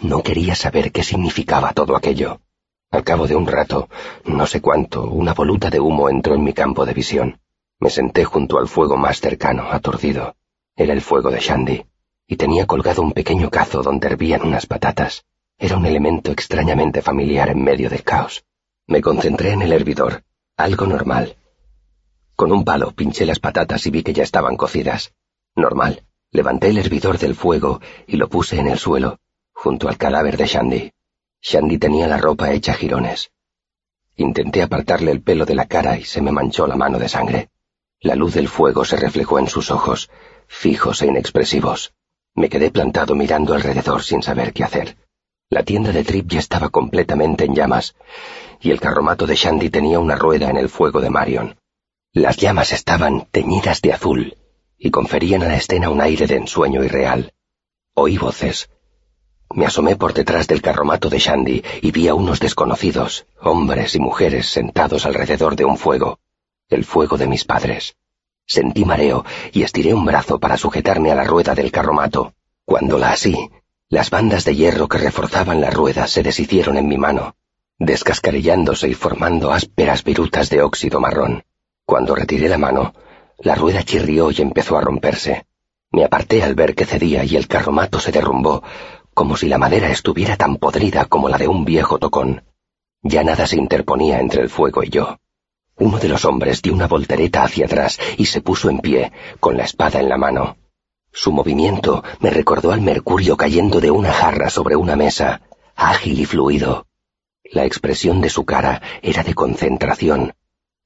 No 0.00 0.22
quería 0.22 0.54
saber 0.54 0.92
qué 0.92 1.02
significaba 1.02 1.72
todo 1.72 1.96
aquello. 1.96 2.40
Al 2.90 3.04
cabo 3.04 3.26
de 3.26 3.36
un 3.36 3.46
rato, 3.46 3.88
no 4.24 4.46
sé 4.46 4.60
cuánto, 4.60 5.04
una 5.04 5.34
voluta 5.34 5.70
de 5.70 5.80
humo 5.80 6.08
entró 6.08 6.34
en 6.34 6.44
mi 6.44 6.52
campo 6.52 6.84
de 6.84 6.94
visión. 6.94 7.40
Me 7.78 7.90
senté 7.90 8.24
junto 8.24 8.58
al 8.58 8.68
fuego 8.68 8.96
más 8.96 9.20
cercano, 9.20 9.68
aturdido. 9.70 10.36
Era 10.76 10.92
el 10.92 11.00
fuego 11.00 11.30
de 11.30 11.40
Shandy 11.40 11.84
y 12.28 12.36
tenía 12.36 12.66
colgado 12.66 13.02
un 13.02 13.12
pequeño 13.12 13.50
cazo 13.50 13.82
donde 13.82 14.08
hervían 14.08 14.42
unas 14.42 14.66
patatas. 14.66 15.24
Era 15.58 15.76
un 15.76 15.86
elemento 15.86 16.32
extrañamente 16.32 17.00
familiar 17.00 17.48
en 17.48 17.62
medio 17.62 17.88
del 17.88 18.02
caos. 18.02 18.44
Me 18.86 19.00
concentré 19.00 19.52
en 19.52 19.62
el 19.62 19.72
hervidor, 19.72 20.24
algo 20.56 20.86
normal. 20.86 21.36
Con 22.36 22.52
un 22.52 22.64
palo 22.64 22.90
pinché 22.90 23.24
las 23.24 23.40
patatas 23.40 23.86
y 23.86 23.90
vi 23.90 24.02
que 24.02 24.12
ya 24.12 24.22
estaban 24.22 24.56
cocidas. 24.56 25.14
Normal. 25.54 26.02
Levanté 26.32 26.68
el 26.68 26.76
hervidor 26.76 27.16
del 27.18 27.34
fuego 27.34 27.80
y 28.06 28.16
lo 28.16 28.28
puse 28.28 28.60
en 28.60 28.66
el 28.68 28.78
suelo, 28.78 29.20
junto 29.54 29.88
al 29.88 29.96
cadáver 29.96 30.36
de 30.36 30.46
Shandy. 30.46 30.92
Shandy 31.40 31.78
tenía 31.78 32.06
la 32.06 32.18
ropa 32.18 32.52
hecha 32.52 32.74
jirones. 32.74 33.30
Intenté 34.16 34.62
apartarle 34.62 35.12
el 35.12 35.22
pelo 35.22 35.46
de 35.46 35.54
la 35.54 35.66
cara 35.66 35.98
y 35.98 36.04
se 36.04 36.20
me 36.20 36.30
manchó 36.30 36.66
la 36.66 36.76
mano 36.76 36.98
de 36.98 37.08
sangre. 37.08 37.48
La 38.00 38.14
luz 38.14 38.34
del 38.34 38.48
fuego 38.48 38.84
se 38.84 38.96
reflejó 38.96 39.38
en 39.38 39.48
sus 39.48 39.70
ojos, 39.70 40.10
fijos 40.46 41.00
e 41.00 41.06
inexpresivos. 41.06 41.94
Me 42.34 42.50
quedé 42.50 42.70
plantado 42.70 43.14
mirando 43.14 43.54
alrededor 43.54 44.02
sin 44.02 44.22
saber 44.22 44.52
qué 44.52 44.62
hacer. 44.62 44.98
La 45.48 45.62
tienda 45.62 45.90
de 45.90 46.04
Trip 46.04 46.28
ya 46.28 46.40
estaba 46.40 46.68
completamente 46.68 47.44
en 47.46 47.54
llamas, 47.54 47.94
y 48.60 48.72
el 48.72 48.80
carromato 48.80 49.26
de 49.26 49.36
Shandy 49.36 49.70
tenía 49.70 50.00
una 50.00 50.16
rueda 50.16 50.50
en 50.50 50.58
el 50.58 50.68
fuego 50.68 51.00
de 51.00 51.08
Marion. 51.08 51.56
Las 52.16 52.38
llamas 52.38 52.72
estaban 52.72 53.26
teñidas 53.30 53.82
de 53.82 53.92
azul, 53.92 54.38
y 54.78 54.90
conferían 54.90 55.42
a 55.42 55.48
la 55.48 55.56
escena 55.56 55.90
un 55.90 56.00
aire 56.00 56.26
de 56.26 56.36
ensueño 56.36 56.82
irreal. 56.82 57.34
Oí 57.92 58.16
voces. 58.16 58.70
Me 59.50 59.66
asomé 59.66 59.96
por 59.96 60.14
detrás 60.14 60.46
del 60.46 60.62
carromato 60.62 61.10
de 61.10 61.18
Shandy 61.18 61.62
y 61.82 61.90
vi 61.90 62.08
a 62.08 62.14
unos 62.14 62.40
desconocidos, 62.40 63.26
hombres 63.38 63.94
y 63.96 64.00
mujeres 64.00 64.46
sentados 64.46 65.04
alrededor 65.04 65.56
de 65.56 65.66
un 65.66 65.76
fuego, 65.76 66.18
el 66.70 66.86
fuego 66.86 67.18
de 67.18 67.26
mis 67.26 67.44
padres. 67.44 67.96
Sentí 68.46 68.86
mareo 68.86 69.26
y 69.52 69.62
estiré 69.62 69.92
un 69.92 70.06
brazo 70.06 70.40
para 70.40 70.56
sujetarme 70.56 71.12
a 71.12 71.16
la 71.16 71.24
rueda 71.24 71.54
del 71.54 71.70
carromato. 71.70 72.32
Cuando 72.64 72.96
la 72.96 73.10
así, 73.10 73.50
las 73.90 74.08
bandas 74.08 74.46
de 74.46 74.56
hierro 74.56 74.88
que 74.88 74.96
reforzaban 74.96 75.60
la 75.60 75.68
rueda 75.68 76.06
se 76.06 76.22
deshicieron 76.22 76.78
en 76.78 76.88
mi 76.88 76.96
mano, 76.96 77.36
descascarillándose 77.78 78.88
y 78.88 78.94
formando 78.94 79.52
ásperas 79.52 80.02
virutas 80.02 80.48
de 80.48 80.62
óxido 80.62 80.98
marrón. 80.98 81.44
Cuando 81.86 82.16
retiré 82.16 82.48
la 82.48 82.58
mano, 82.58 82.94
la 83.38 83.54
rueda 83.54 83.84
chirrió 83.84 84.32
y 84.32 84.42
empezó 84.42 84.76
a 84.76 84.80
romperse. 84.80 85.46
Me 85.92 86.04
aparté 86.04 86.42
al 86.42 86.56
ver 86.56 86.74
que 86.74 86.84
cedía 86.84 87.24
y 87.24 87.36
el 87.36 87.46
carromato 87.46 88.00
se 88.00 88.10
derrumbó, 88.10 88.64
como 89.14 89.36
si 89.36 89.48
la 89.48 89.56
madera 89.56 89.88
estuviera 89.88 90.36
tan 90.36 90.56
podrida 90.56 91.04
como 91.04 91.28
la 91.28 91.38
de 91.38 91.46
un 91.46 91.64
viejo 91.64 91.98
tocón. 91.98 92.42
Ya 93.02 93.22
nada 93.22 93.46
se 93.46 93.56
interponía 93.56 94.18
entre 94.18 94.42
el 94.42 94.50
fuego 94.50 94.82
y 94.82 94.88
yo. 94.88 95.18
Uno 95.76 95.98
de 96.00 96.08
los 96.08 96.24
hombres 96.24 96.60
dio 96.60 96.72
una 96.72 96.88
voltereta 96.88 97.44
hacia 97.44 97.66
atrás 97.66 98.00
y 98.16 98.26
se 98.26 98.40
puso 98.40 98.68
en 98.68 98.80
pie, 98.80 99.12
con 99.38 99.56
la 99.56 99.62
espada 99.62 100.00
en 100.00 100.08
la 100.08 100.16
mano. 100.16 100.56
Su 101.12 101.30
movimiento 101.30 102.02
me 102.18 102.30
recordó 102.30 102.72
al 102.72 102.80
mercurio 102.80 103.36
cayendo 103.36 103.80
de 103.80 103.92
una 103.92 104.12
jarra 104.12 104.50
sobre 104.50 104.74
una 104.74 104.96
mesa, 104.96 105.42
ágil 105.76 106.18
y 106.18 106.24
fluido. 106.24 106.88
La 107.44 107.64
expresión 107.64 108.20
de 108.20 108.28
su 108.28 108.44
cara 108.44 108.82
era 109.02 109.22
de 109.22 109.34
concentración, 109.34 110.34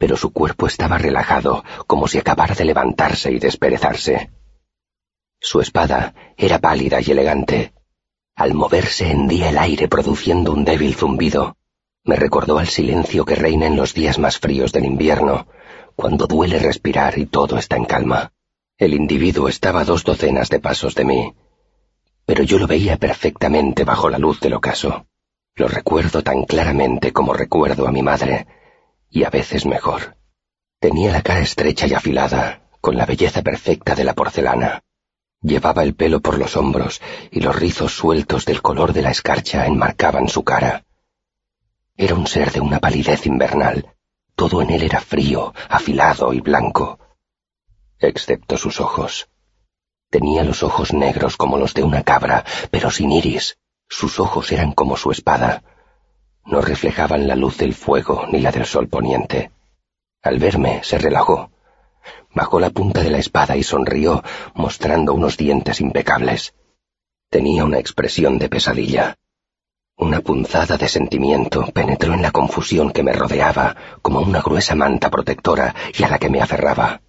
pero 0.01 0.17
su 0.17 0.33
cuerpo 0.33 0.67
estaba 0.67 0.97
relajado, 0.97 1.63
como 1.87 2.09
si 2.09 2.17
acabara 2.17 2.55
de 2.55 2.65
levantarse 2.65 3.31
y 3.33 3.39
desperezarse. 3.39 4.31
Su 5.39 5.61
espada 5.61 6.15
era 6.39 6.59
pálida 6.59 7.03
y 7.03 7.11
elegante. 7.11 7.75
Al 8.35 8.55
moverse 8.55 9.11
hendía 9.11 9.51
el 9.51 9.59
aire 9.59 9.89
produciendo 9.89 10.55
un 10.55 10.65
débil 10.65 10.95
zumbido. 10.95 11.59
Me 12.03 12.17
recordó 12.17 12.59
al 12.59 12.69
silencio 12.69 13.27
que 13.27 13.35
reina 13.35 13.67
en 13.67 13.77
los 13.77 13.93
días 13.93 14.19
más 14.19 14.39
fríos 14.39 14.73
del 14.73 14.87
invierno, 14.87 15.47
cuando 15.97 16.27
duele 16.27 16.59
respirar 16.59 17.19
y 17.19 17.27
todo 17.27 17.59
está 17.59 17.77
en 17.77 17.85
calma. 17.85 18.33
El 18.79 18.95
individuo 18.95 19.49
estaba 19.49 19.83
a 19.83 19.85
dos 19.85 20.03
docenas 20.05 20.49
de 20.49 20.61
pasos 20.61 20.95
de 20.95 21.05
mí, 21.05 21.35
pero 22.25 22.43
yo 22.43 22.59
lo 22.59 22.67
veía 22.67 22.97
perfectamente 22.97 23.85
bajo 23.85 24.09
la 24.09 24.17
luz 24.17 24.41
del 24.41 24.55
ocaso. 24.55 25.05
Lo 25.57 25.69
recuerdo 25.69 26.23
tan 26.23 26.45
claramente 26.45 27.13
como 27.13 27.35
recuerdo 27.35 27.87
a 27.87 27.93
mi 27.93 28.03
madre, 28.03 28.47
y 29.11 29.25
a 29.25 29.31
veces 29.31 29.67
mejor. 29.67 30.17
Tenía 30.79 31.13
la 31.13 31.23
cara 31.23 31.41
estrecha 31.41 31.87
y 31.87 31.95
afilada, 31.95 32.71
con 32.81 32.97
la 32.97 33.05
belleza 33.05 33.43
perfecta 33.43 33.95
de 33.95 34.05
la 34.05 34.15
porcelana. 34.15 34.83
Llevaba 35.43 35.83
el 35.83 35.95
pelo 35.95 36.21
por 36.21 36.39
los 36.39 36.57
hombros 36.57 37.01
y 37.31 37.41
los 37.41 37.57
rizos 37.57 37.93
sueltos 37.93 38.45
del 38.45 38.63
color 38.63 38.93
de 38.93 39.03
la 39.03 39.11
escarcha 39.11 39.67
enmarcaban 39.67 40.29
su 40.29 40.45
cara. 40.45 40.85
Era 41.97 42.15
un 42.15 42.27
ser 42.27 42.53
de 42.53 42.61
una 42.61 42.79
palidez 42.79 43.27
invernal. 43.27 43.95
Todo 44.35 44.63
en 44.63 44.71
él 44.71 44.83
era 44.83 45.01
frío, 45.01 45.53
afilado 45.69 46.33
y 46.33 46.41
blanco, 46.41 46.99
excepto 48.01 48.57
sus 48.57 48.81
ojos. 48.81 49.29
Tenía 50.09 50.43
los 50.43 50.63
ojos 50.63 50.93
negros 50.93 51.37
como 51.37 51.59
los 51.59 51.75
de 51.75 51.85
una 51.85 52.03
cabra, 52.03 52.45
pero 52.71 52.91
sin 52.91 53.13
iris. 53.13 53.59
Sus 53.89 54.19
ojos 54.19 54.51
eran 54.53 54.73
como 54.73 54.97
su 54.97 55.11
espada. 55.11 55.63
No 56.45 56.61
reflejaban 56.61 57.27
la 57.29 57.37
luz 57.37 57.59
del 57.59 57.75
fuego 57.75 58.27
ni 58.31 58.41
la 58.41 58.51
del 58.51 58.67
sol 58.67 58.89
poniente. 58.89 59.51
Al 60.23 60.39
verme, 60.39 60.81
se 60.83 60.99
relajó. 60.99 61.51
Bajó 62.35 62.61
la 62.61 62.71
punta 62.71 63.03
de 63.03 63.11
la 63.11 63.19
espada 63.19 63.57
y 63.57 63.63
sonrió, 63.63 64.23
mostrando 64.55 65.15
unos 65.15 65.37
dientes 65.37 65.81
impecables. 65.81 66.55
Tenía 67.29 67.65
una 67.65 67.79
expresión 67.79 68.39
de 68.39 68.49
pesadilla. 68.49 69.17
Una 69.97 70.21
punzada 70.21 70.77
de 70.77 70.89
sentimiento 70.89 71.67
penetró 71.75 72.15
en 72.15 72.23
la 72.23 72.31
confusión 72.31 72.91
que 72.91 73.03
me 73.03 73.13
rodeaba 73.13 73.77
como 74.03 74.21
una 74.21 74.41
gruesa 74.41 74.75
manta 74.75 75.11
protectora 75.11 75.75
y 75.97 76.03
a 76.05 76.09
la 76.09 76.19
que 76.19 76.31
me 76.31 76.41
aferraba. 76.41 77.03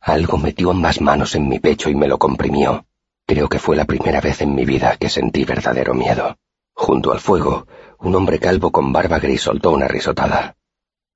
Algo 0.00 0.38
metió 0.38 0.70
ambas 0.70 1.00
manos 1.00 1.34
en 1.34 1.48
mi 1.48 1.58
pecho 1.58 1.90
y 1.90 1.94
me 1.94 2.06
lo 2.06 2.18
comprimió. 2.18 2.86
Creo 3.26 3.48
que 3.48 3.58
fue 3.58 3.74
la 3.74 3.84
primera 3.84 4.20
vez 4.20 4.42
en 4.42 4.54
mi 4.54 4.64
vida 4.64 4.96
que 4.96 5.08
sentí 5.08 5.44
verdadero 5.44 5.94
miedo. 5.94 6.36
Junto 6.74 7.12
al 7.12 7.20
fuego, 7.20 7.66
un 8.00 8.14
hombre 8.14 8.38
calvo 8.38 8.70
con 8.70 8.92
barba 8.92 9.18
gris 9.18 9.42
soltó 9.42 9.70
una 9.70 9.88
risotada. 9.88 10.56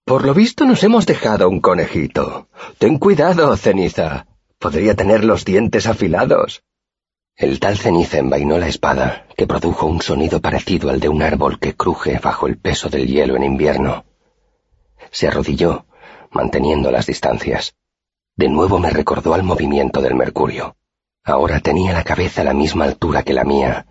Por 0.04 0.24
lo 0.24 0.32
visto 0.32 0.64
nos 0.64 0.82
hemos 0.84 1.04
dejado 1.04 1.48
un 1.48 1.60
conejito. 1.60 2.48
Ten 2.78 2.98
cuidado, 2.98 3.54
ceniza. 3.56 4.26
Podría 4.58 4.94
tener 4.94 5.24
los 5.24 5.44
dientes 5.44 5.86
afilados. 5.86 6.62
El 7.36 7.60
tal 7.60 7.76
ceniza 7.76 8.18
envainó 8.18 8.58
la 8.58 8.68
espada, 8.68 9.26
que 9.36 9.46
produjo 9.46 9.86
un 9.86 10.00
sonido 10.00 10.40
parecido 10.40 10.90
al 10.90 10.98
de 10.98 11.08
un 11.08 11.22
árbol 11.22 11.58
que 11.58 11.76
cruje 11.76 12.18
bajo 12.18 12.46
el 12.46 12.58
peso 12.58 12.88
del 12.88 13.06
hielo 13.06 13.36
en 13.36 13.44
invierno. 13.44 14.04
Se 15.10 15.28
arrodilló, 15.28 15.86
manteniendo 16.30 16.90
las 16.90 17.06
distancias. 17.06 17.76
De 18.34 18.48
nuevo 18.48 18.78
me 18.78 18.90
recordó 18.90 19.34
al 19.34 19.42
movimiento 19.42 20.00
del 20.00 20.14
mercurio. 20.14 20.76
Ahora 21.22 21.60
tenía 21.60 21.92
la 21.92 22.04
cabeza 22.04 22.40
a 22.40 22.44
la 22.44 22.54
misma 22.54 22.86
altura 22.86 23.22
que 23.22 23.34
la 23.34 23.44
mía, 23.44 23.86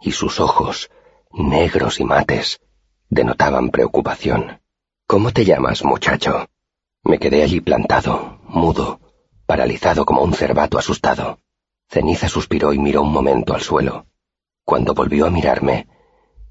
y 0.00 0.12
sus 0.12 0.38
ojos, 0.38 0.90
negros 1.36 1.98
y 1.98 2.04
mates, 2.04 2.60
denotaban 3.08 3.70
preocupación. 3.70 4.60
¿Cómo 5.06 5.32
te 5.32 5.44
llamas, 5.44 5.84
muchacho? 5.84 6.48
Me 7.02 7.18
quedé 7.18 7.42
allí 7.42 7.60
plantado, 7.60 8.38
mudo, 8.46 9.00
paralizado 9.46 10.06
como 10.06 10.22
un 10.22 10.32
cervato 10.32 10.78
asustado. 10.78 11.40
Ceniza 11.88 12.28
suspiró 12.28 12.72
y 12.72 12.78
miró 12.78 13.02
un 13.02 13.12
momento 13.12 13.54
al 13.54 13.60
suelo. 13.60 14.06
Cuando 14.64 14.94
volvió 14.94 15.26
a 15.26 15.30
mirarme, 15.30 15.88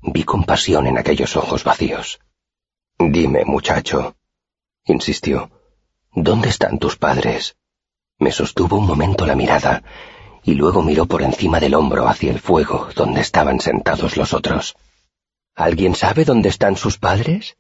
vi 0.02 0.24
compasión 0.24 0.86
en 0.86 0.98
aquellos 0.98 1.36
ojos 1.38 1.63
vacíos. 1.63 2.20
Dime, 3.00 3.46
muchacho, 3.46 4.16
insistió, 4.86 5.50
¿dónde 6.13 6.50
están 6.50 6.78
tus 6.78 6.98
padres? 6.98 7.56
Me 8.20 8.32
sostuvo 8.32 8.78
un 8.78 8.86
momento 8.86 9.25
la 9.25 9.36
mirada 9.36 9.84
y 10.43 10.55
luego 10.55 10.81
miró 10.81 11.05
por 11.05 11.21
encima 11.21 11.59
del 11.59 11.73
hombro 11.73 12.07
hacia 12.07 12.31
el 12.31 12.39
fuego 12.39 12.89
donde 12.95 13.21
estaban 13.21 13.59
sentados 13.59 14.17
los 14.17 14.33
otros. 14.33 14.75
¿Alguien 15.55 15.95
sabe 15.95 16.25
dónde 16.25 16.50
están 16.50 16.75
sus 16.75 16.97
padres? 16.97 17.57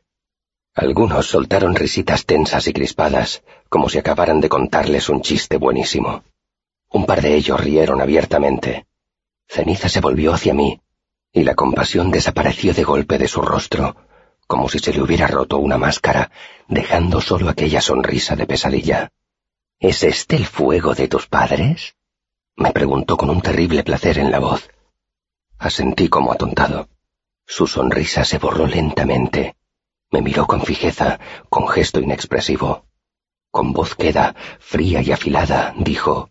Algunos 0.75 1.27
soltaron 1.27 1.75
risitas 1.75 2.25
tensas 2.25 2.67
y 2.67 2.73
crispadas, 2.73 3.43
como 3.69 3.89
si 3.89 3.99
acabaran 3.99 4.41
de 4.41 4.49
contarles 4.49 5.07
un 5.07 5.21
chiste 5.21 5.57
buenísimo. 5.57 6.23
Un 6.89 7.05
par 7.05 7.21
de 7.21 7.35
ellos 7.35 7.59
rieron 7.59 8.01
abiertamente. 8.01 8.87
Ceniza 9.47 9.87
se 9.87 10.01
volvió 10.01 10.33
hacia 10.33 10.53
mí, 10.53 10.81
y 11.31 11.43
la 11.43 11.53
compasión 11.53 12.09
desapareció 12.11 12.73
de 12.73 12.83
golpe 12.83 13.17
de 13.17 13.27
su 13.27 13.41
rostro, 13.41 13.95
como 14.47 14.67
si 14.67 14.79
se 14.79 14.93
le 14.93 15.01
hubiera 15.01 15.27
roto 15.27 15.57
una 15.57 15.77
máscara, 15.77 16.31
dejando 16.67 17.21
solo 17.21 17.49
aquella 17.49 17.81
sonrisa 17.81 18.35
de 18.35 18.47
pesadilla. 18.47 19.11
¿Es 19.79 20.03
este 20.03 20.35
el 20.35 20.45
fuego 20.45 20.95
de 20.95 21.07
tus 21.07 21.27
padres? 21.27 21.95
Me 22.55 22.71
preguntó 22.71 23.17
con 23.17 23.29
un 23.29 23.41
terrible 23.41 23.83
placer 23.83 24.19
en 24.19 24.31
la 24.31 24.39
voz. 24.39 24.69
Asentí 25.57 26.07
como 26.07 26.31
atontado. 26.31 26.87
Su 27.45 27.67
sonrisa 27.67 28.23
se 28.23 28.37
borró 28.37 28.67
lentamente. 28.67 29.55
Me 30.11 30.21
miró 30.21 30.45
con 30.45 30.61
fijeza, 30.61 31.19
con 31.49 31.67
gesto 31.67 31.99
inexpresivo. 31.99 32.85
Con 33.49 33.73
voz 33.73 33.95
queda, 33.95 34.35
fría 34.59 35.01
y 35.01 35.11
afilada, 35.11 35.73
dijo, 35.77 36.29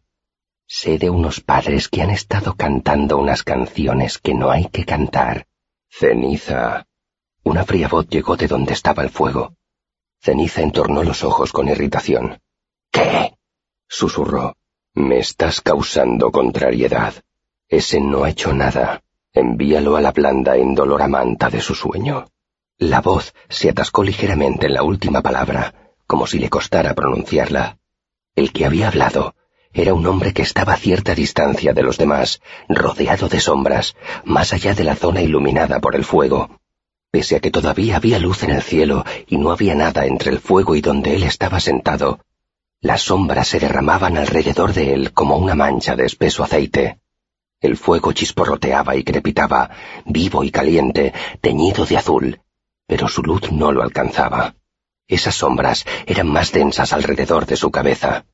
Sé 0.66 0.98
de 0.98 1.10
unos 1.10 1.40
padres 1.40 1.88
que 1.88 2.02
han 2.02 2.10
estado 2.10 2.54
cantando 2.56 3.18
unas 3.18 3.42
canciones 3.42 4.18
que 4.18 4.34
no 4.34 4.50
hay 4.50 4.68
que 4.68 4.84
cantar. 4.84 5.46
Ceniza. 5.90 6.86
Una 7.44 7.64
fría 7.64 7.88
voz 7.88 8.08
llegó 8.08 8.36
de 8.36 8.46
donde 8.46 8.72
estaba 8.72 9.02
el 9.02 9.10
fuego. 9.10 9.54
Ceniza 10.20 10.62
entornó 10.62 11.02
los 11.02 11.24
ojos 11.24 11.52
con 11.52 11.68
irritación. 11.68 12.40
¿Qué? 12.90 13.36
susurró. 13.88 14.56
Me 14.94 15.18
estás 15.18 15.62
causando 15.62 16.30
contrariedad. 16.30 17.14
Ese 17.66 18.00
no 18.00 18.24
ha 18.24 18.30
hecho 18.30 18.52
nada. 18.52 19.02
Envíalo 19.32 19.96
a 19.96 20.02
la 20.02 20.12
blanda 20.12 20.54
e 20.56 20.60
indolora 20.60 21.08
manta 21.08 21.48
de 21.48 21.62
su 21.62 21.74
sueño. 21.74 22.26
La 22.76 23.00
voz 23.00 23.34
se 23.48 23.70
atascó 23.70 24.04
ligeramente 24.04 24.66
en 24.66 24.74
la 24.74 24.82
última 24.82 25.22
palabra, 25.22 25.94
como 26.06 26.26
si 26.26 26.38
le 26.38 26.50
costara 26.50 26.94
pronunciarla. 26.94 27.78
El 28.34 28.52
que 28.52 28.66
había 28.66 28.88
hablado 28.88 29.34
era 29.72 29.94
un 29.94 30.06
hombre 30.06 30.34
que 30.34 30.42
estaba 30.42 30.74
a 30.74 30.76
cierta 30.76 31.14
distancia 31.14 31.72
de 31.72 31.82
los 31.82 31.96
demás, 31.96 32.42
rodeado 32.68 33.28
de 33.28 33.40
sombras, 33.40 33.96
más 34.24 34.52
allá 34.52 34.74
de 34.74 34.84
la 34.84 34.96
zona 34.96 35.22
iluminada 35.22 35.80
por 35.80 35.96
el 35.96 36.04
fuego. 36.04 36.60
Pese 37.10 37.36
a 37.36 37.40
que 37.40 37.50
todavía 37.50 37.96
había 37.96 38.18
luz 38.18 38.42
en 38.42 38.50
el 38.50 38.62
cielo 38.62 39.04
y 39.26 39.38
no 39.38 39.50
había 39.50 39.74
nada 39.74 40.04
entre 40.04 40.30
el 40.30 40.40
fuego 40.40 40.76
y 40.76 40.82
donde 40.82 41.14
él 41.14 41.22
estaba 41.22 41.60
sentado, 41.60 42.20
las 42.82 43.02
sombras 43.02 43.46
se 43.46 43.60
derramaban 43.60 44.18
alrededor 44.18 44.72
de 44.72 44.92
él 44.92 45.12
como 45.12 45.36
una 45.36 45.54
mancha 45.54 45.94
de 45.94 46.04
espeso 46.04 46.42
aceite. 46.42 46.98
El 47.60 47.76
fuego 47.76 48.12
chisporroteaba 48.12 48.96
y 48.96 49.04
crepitaba, 49.04 49.70
vivo 50.04 50.42
y 50.42 50.50
caliente, 50.50 51.14
teñido 51.40 51.86
de 51.86 51.96
azul, 51.96 52.40
pero 52.88 53.06
su 53.06 53.22
luz 53.22 53.52
no 53.52 53.70
lo 53.70 53.84
alcanzaba. 53.84 54.56
Esas 55.06 55.36
sombras 55.36 55.86
eran 56.06 56.26
más 56.26 56.50
densas 56.50 56.92
alrededor 56.92 57.46
de 57.46 57.56
su 57.56 57.70
cabeza. 57.70 58.24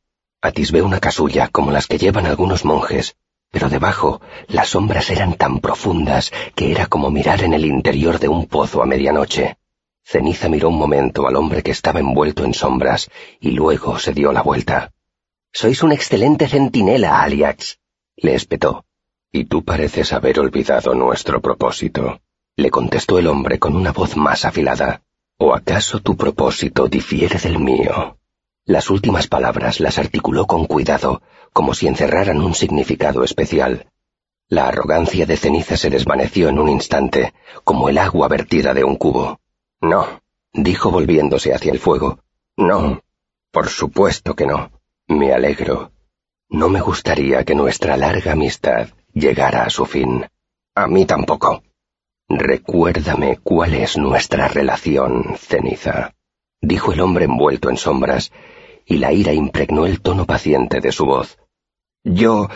Atisbé 0.40 0.80
una 0.80 0.98
casulla 0.98 1.48
como 1.48 1.70
las 1.70 1.86
que 1.86 1.98
llevan 1.98 2.24
algunos 2.24 2.64
monjes, 2.64 3.16
pero 3.50 3.68
debajo 3.68 4.22
las 4.46 4.70
sombras 4.70 5.10
eran 5.10 5.34
tan 5.34 5.60
profundas 5.60 6.32
que 6.54 6.70
era 6.70 6.86
como 6.86 7.10
mirar 7.10 7.44
en 7.44 7.52
el 7.52 7.66
interior 7.66 8.18
de 8.18 8.28
un 8.28 8.46
pozo 8.46 8.82
a 8.82 8.86
medianoche. 8.86 9.58
Ceniza 10.10 10.48
miró 10.48 10.70
un 10.70 10.78
momento 10.78 11.28
al 11.28 11.36
hombre 11.36 11.62
que 11.62 11.70
estaba 11.70 12.00
envuelto 12.00 12.42
en 12.42 12.54
sombras 12.54 13.10
y 13.40 13.50
luego 13.50 13.98
se 13.98 14.14
dio 14.14 14.32
la 14.32 14.40
vuelta. 14.40 14.90
Sois 15.52 15.82
un 15.82 15.92
excelente 15.92 16.48
centinela, 16.48 17.20
Aliax, 17.20 17.78
le 18.16 18.34
espetó. 18.34 18.86
Y 19.30 19.44
tú 19.44 19.66
pareces 19.66 20.14
haber 20.14 20.40
olvidado 20.40 20.94
nuestro 20.94 21.42
propósito, 21.42 22.22
le 22.56 22.70
contestó 22.70 23.18
el 23.18 23.26
hombre 23.26 23.58
con 23.58 23.76
una 23.76 23.92
voz 23.92 24.16
más 24.16 24.46
afilada. 24.46 25.02
¿O 25.36 25.54
acaso 25.54 26.00
tu 26.00 26.16
propósito 26.16 26.88
difiere 26.88 27.38
del 27.38 27.58
mío? 27.58 28.16
Las 28.64 28.88
últimas 28.88 29.26
palabras 29.26 29.78
las 29.78 29.98
articuló 29.98 30.46
con 30.46 30.64
cuidado, 30.64 31.20
como 31.52 31.74
si 31.74 31.86
encerraran 31.86 32.40
un 32.40 32.54
significado 32.54 33.24
especial. 33.24 33.90
La 34.48 34.68
arrogancia 34.68 35.26
de 35.26 35.36
ceniza 35.36 35.76
se 35.76 35.90
desvaneció 35.90 36.48
en 36.48 36.58
un 36.58 36.70
instante, 36.70 37.34
como 37.62 37.90
el 37.90 37.98
agua 37.98 38.28
vertida 38.28 38.72
de 38.72 38.84
un 38.84 38.96
cubo. 38.96 39.38
No, 39.80 40.22
dijo 40.52 40.90
volviéndose 40.90 41.54
hacia 41.54 41.72
el 41.72 41.78
fuego. 41.78 42.20
No, 42.56 43.00
por 43.50 43.68
supuesto 43.68 44.34
que 44.34 44.46
no. 44.46 44.70
Me 45.06 45.32
alegro. 45.32 45.92
No 46.48 46.68
me 46.68 46.80
gustaría 46.80 47.44
que 47.44 47.54
nuestra 47.54 47.96
larga 47.96 48.32
amistad 48.32 48.88
llegara 49.12 49.64
a 49.64 49.70
su 49.70 49.86
fin. 49.86 50.26
A 50.74 50.86
mí 50.86 51.06
tampoco. 51.06 51.62
Recuérdame 52.28 53.38
cuál 53.38 53.74
es 53.74 53.96
nuestra 53.96 54.48
relación, 54.48 55.36
ceniza, 55.38 56.14
dijo 56.60 56.92
el 56.92 57.00
hombre 57.00 57.24
envuelto 57.24 57.70
en 57.70 57.78
sombras, 57.78 58.32
y 58.84 58.98
la 58.98 59.12
ira 59.12 59.32
impregnó 59.32 59.86
el 59.86 60.02
tono 60.02 60.26
paciente 60.26 60.80
de 60.80 60.92
su 60.92 61.06
voz. 61.06 61.38
Yo 62.04 62.48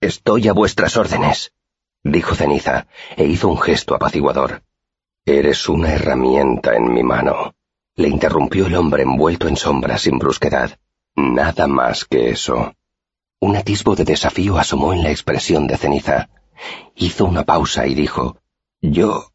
estoy 0.00 0.46
a 0.46 0.52
vuestras 0.52 0.96
órdenes, 0.96 1.52
dijo 2.04 2.36
ceniza, 2.36 2.86
e 3.16 3.24
hizo 3.24 3.48
un 3.48 3.58
gesto 3.58 3.94
apaciguador. 3.96 4.62
Eres 5.28 5.68
una 5.68 5.92
herramienta 5.92 6.76
en 6.76 6.94
mi 6.94 7.02
mano, 7.02 7.56
le 7.96 8.06
interrumpió 8.06 8.66
el 8.66 8.76
hombre 8.76 9.02
envuelto 9.02 9.48
en 9.48 9.56
sombras 9.56 10.02
sin 10.02 10.20
brusquedad. 10.20 10.78
Nada 11.16 11.66
más 11.66 12.04
que 12.04 12.30
eso. 12.30 12.74
Un 13.40 13.56
atisbo 13.56 13.96
de 13.96 14.04
desafío 14.04 14.56
asomó 14.56 14.92
en 14.92 15.02
la 15.02 15.10
expresión 15.10 15.66
de 15.66 15.76
ceniza. 15.76 16.28
Hizo 16.94 17.24
una 17.24 17.42
pausa 17.42 17.88
y 17.88 17.94
dijo, 17.94 18.38
Yo... 18.80 19.32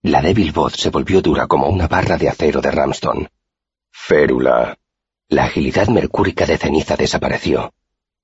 La 0.00 0.22
débil 0.22 0.52
voz 0.52 0.74
se 0.74 0.88
volvió 0.88 1.20
dura 1.20 1.46
como 1.46 1.68
una 1.68 1.88
barra 1.88 2.16
de 2.16 2.28
acero 2.28 2.60
de 2.62 2.70
Ramston. 2.70 3.28
Férula. 3.90 4.78
La 5.28 5.44
agilidad 5.44 5.88
mercúrica 5.88 6.46
de 6.46 6.56
ceniza 6.56 6.96
desapareció. 6.96 7.74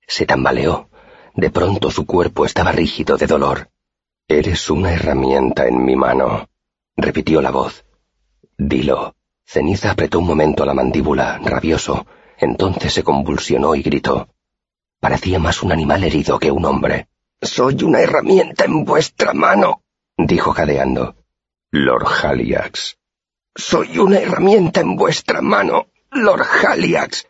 Se 0.07 0.25
tambaleó. 0.25 0.89
De 1.35 1.51
pronto 1.51 1.91
su 1.91 2.07
cuerpo 2.07 2.47
estaba 2.47 2.73
rígido 2.73 3.17
de 3.19 3.27
dolor. 3.27 3.71
Eres 4.29 4.71
una 4.71 4.93
herramienta 4.93 5.67
en 5.67 5.85
mi 5.85 5.97
mano, 5.97 6.50
repitió 6.97 7.41
la 7.41 7.51
voz. 7.51 7.85
Dilo. 8.57 9.15
Ceniza 9.45 9.91
apretó 9.91 10.21
un 10.21 10.27
momento 10.27 10.65
la 10.65 10.75
mandíbula, 10.75 11.39
rabioso, 11.43 12.07
entonces 12.39 12.93
se 12.93 13.03
convulsionó 13.03 13.75
y 13.75 13.83
gritó. 13.83 14.29
Parecía 15.01 15.39
más 15.39 15.63
un 15.63 15.73
animal 15.73 16.05
herido 16.05 16.39
que 16.39 16.53
un 16.53 16.65
hombre. 16.65 17.09
Soy 17.43 17.83
una 17.83 18.01
herramienta 18.01 18.67
en 18.67 18.85
vuestra 18.85 19.33
mano, 19.33 19.83
dijo 20.17 20.53
jadeando. 20.53 21.17
Lord 21.73 22.07
Haliax. 22.23 22.99
Soy 23.57 23.99
una 23.99 24.19
herramienta 24.19 24.81
en 24.81 24.95
vuestra 24.95 25.41
mano, 25.41 25.89
Lord 26.11 26.47
Haliax. 26.65 27.27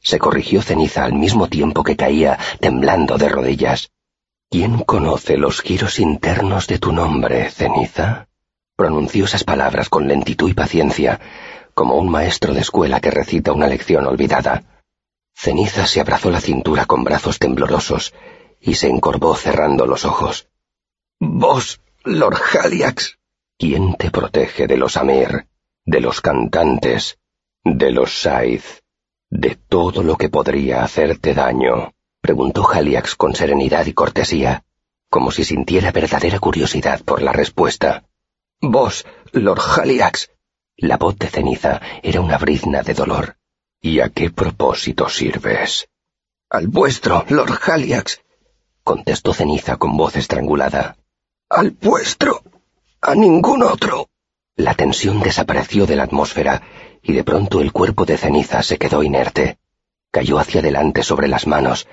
Se 0.00 0.18
corrigió 0.18 0.62
ceniza 0.62 1.04
al 1.04 1.14
mismo 1.14 1.48
tiempo 1.48 1.84
que 1.84 1.96
caía, 1.96 2.38
temblando 2.60 3.18
de 3.18 3.28
rodillas. 3.28 3.90
¿Quién 4.50 4.80
conoce 4.80 5.36
los 5.36 5.60
giros 5.60 5.98
internos 5.98 6.66
de 6.66 6.78
tu 6.78 6.92
nombre, 6.92 7.50
ceniza? 7.50 8.28
Pronunció 8.76 9.26
esas 9.26 9.44
palabras 9.44 9.88
con 9.88 10.08
lentitud 10.08 10.50
y 10.50 10.54
paciencia, 10.54 11.20
como 11.74 11.96
un 11.96 12.10
maestro 12.10 12.54
de 12.54 12.60
escuela 12.60 13.00
que 13.00 13.10
recita 13.10 13.52
una 13.52 13.66
lección 13.66 14.06
olvidada. 14.06 14.64
Ceniza 15.34 15.86
se 15.86 16.00
abrazó 16.00 16.30
la 16.30 16.40
cintura 16.40 16.84
con 16.84 17.04
brazos 17.04 17.38
temblorosos 17.38 18.14
y 18.60 18.74
se 18.74 18.88
encorvó 18.88 19.34
cerrando 19.34 19.86
los 19.86 20.04
ojos. 20.04 20.48
Vos, 21.18 21.80
Lord 22.04 22.38
Haliax. 22.60 23.18
¿Quién 23.58 23.94
te 23.94 24.10
protege 24.10 24.66
de 24.66 24.76
los 24.76 24.96
Amir, 24.96 25.46
de 25.84 26.00
los 26.00 26.20
cantantes, 26.20 27.18
de 27.64 27.90
los 27.90 28.20
Saith, 28.20 28.80
de 29.30 29.56
todo 29.56 30.02
lo 30.02 30.16
que 30.16 30.28
podría 30.28 30.82
hacerte 30.82 31.34
daño? 31.34 31.92
preguntó 32.20 32.68
Haliax 32.68 33.14
con 33.16 33.34
serenidad 33.34 33.86
y 33.86 33.92
cortesía, 33.92 34.64
como 35.08 35.30
si 35.30 35.44
sintiera 35.44 35.90
verdadera 35.90 36.38
curiosidad 36.38 37.02
por 37.02 37.22
la 37.22 37.32
respuesta. 37.32 38.04
Vos, 38.64 39.04
Lord 39.32 39.60
Haliax. 39.76 40.30
La 40.76 40.96
voz 40.96 41.18
de 41.18 41.28
ceniza 41.28 41.80
era 42.00 42.20
una 42.20 42.38
brizna 42.38 42.82
de 42.82 42.94
dolor. 42.94 43.36
¿Y 43.80 43.98
a 43.98 44.10
qué 44.10 44.30
propósito 44.30 45.08
sirves? 45.08 45.88
Al 46.48 46.68
vuestro, 46.68 47.24
Lord 47.28 47.58
Haliax, 47.66 48.20
contestó 48.84 49.34
ceniza 49.34 49.78
con 49.78 49.96
voz 49.96 50.14
estrangulada. 50.14 50.96
Al 51.48 51.72
vuestro. 51.72 52.44
A 53.00 53.16
ningún 53.16 53.64
otro. 53.64 54.08
La 54.54 54.74
tensión 54.74 55.18
desapareció 55.18 55.84
de 55.84 55.96
la 55.96 56.04
atmósfera 56.04 56.62
y 57.02 57.14
de 57.14 57.24
pronto 57.24 57.60
el 57.60 57.72
cuerpo 57.72 58.04
de 58.04 58.16
ceniza 58.16 58.62
se 58.62 58.78
quedó 58.78 59.02
inerte. 59.02 59.58
Cayó 60.12 60.38
hacia 60.38 60.60
adelante 60.60 61.02
sobre 61.02 61.26
las 61.26 61.48
manos 61.48 61.88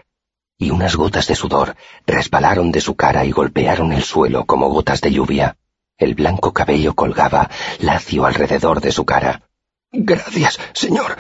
y 0.60 0.70
unas 0.70 0.96
gotas 0.96 1.26
de 1.26 1.34
sudor 1.34 1.76
resbalaron 2.06 2.72
de 2.72 2.82
su 2.82 2.96
cara 2.96 3.26
y 3.26 3.32
golpearon 3.32 3.92
el 3.92 4.04
suelo 4.04 4.46
como 4.46 4.70
gotas 4.70 5.02
de 5.02 5.12
lluvia. 5.12 5.58
El 6.00 6.16
blanco 6.16 6.54
cabello 6.54 6.96
colgaba, 6.96 7.50
lacio 7.80 8.26
alrededor 8.26 8.80
de 8.80 8.94
su 8.94 9.06
cara. 9.06 9.44
Gracias, 9.92 10.58
señor, 10.74 11.18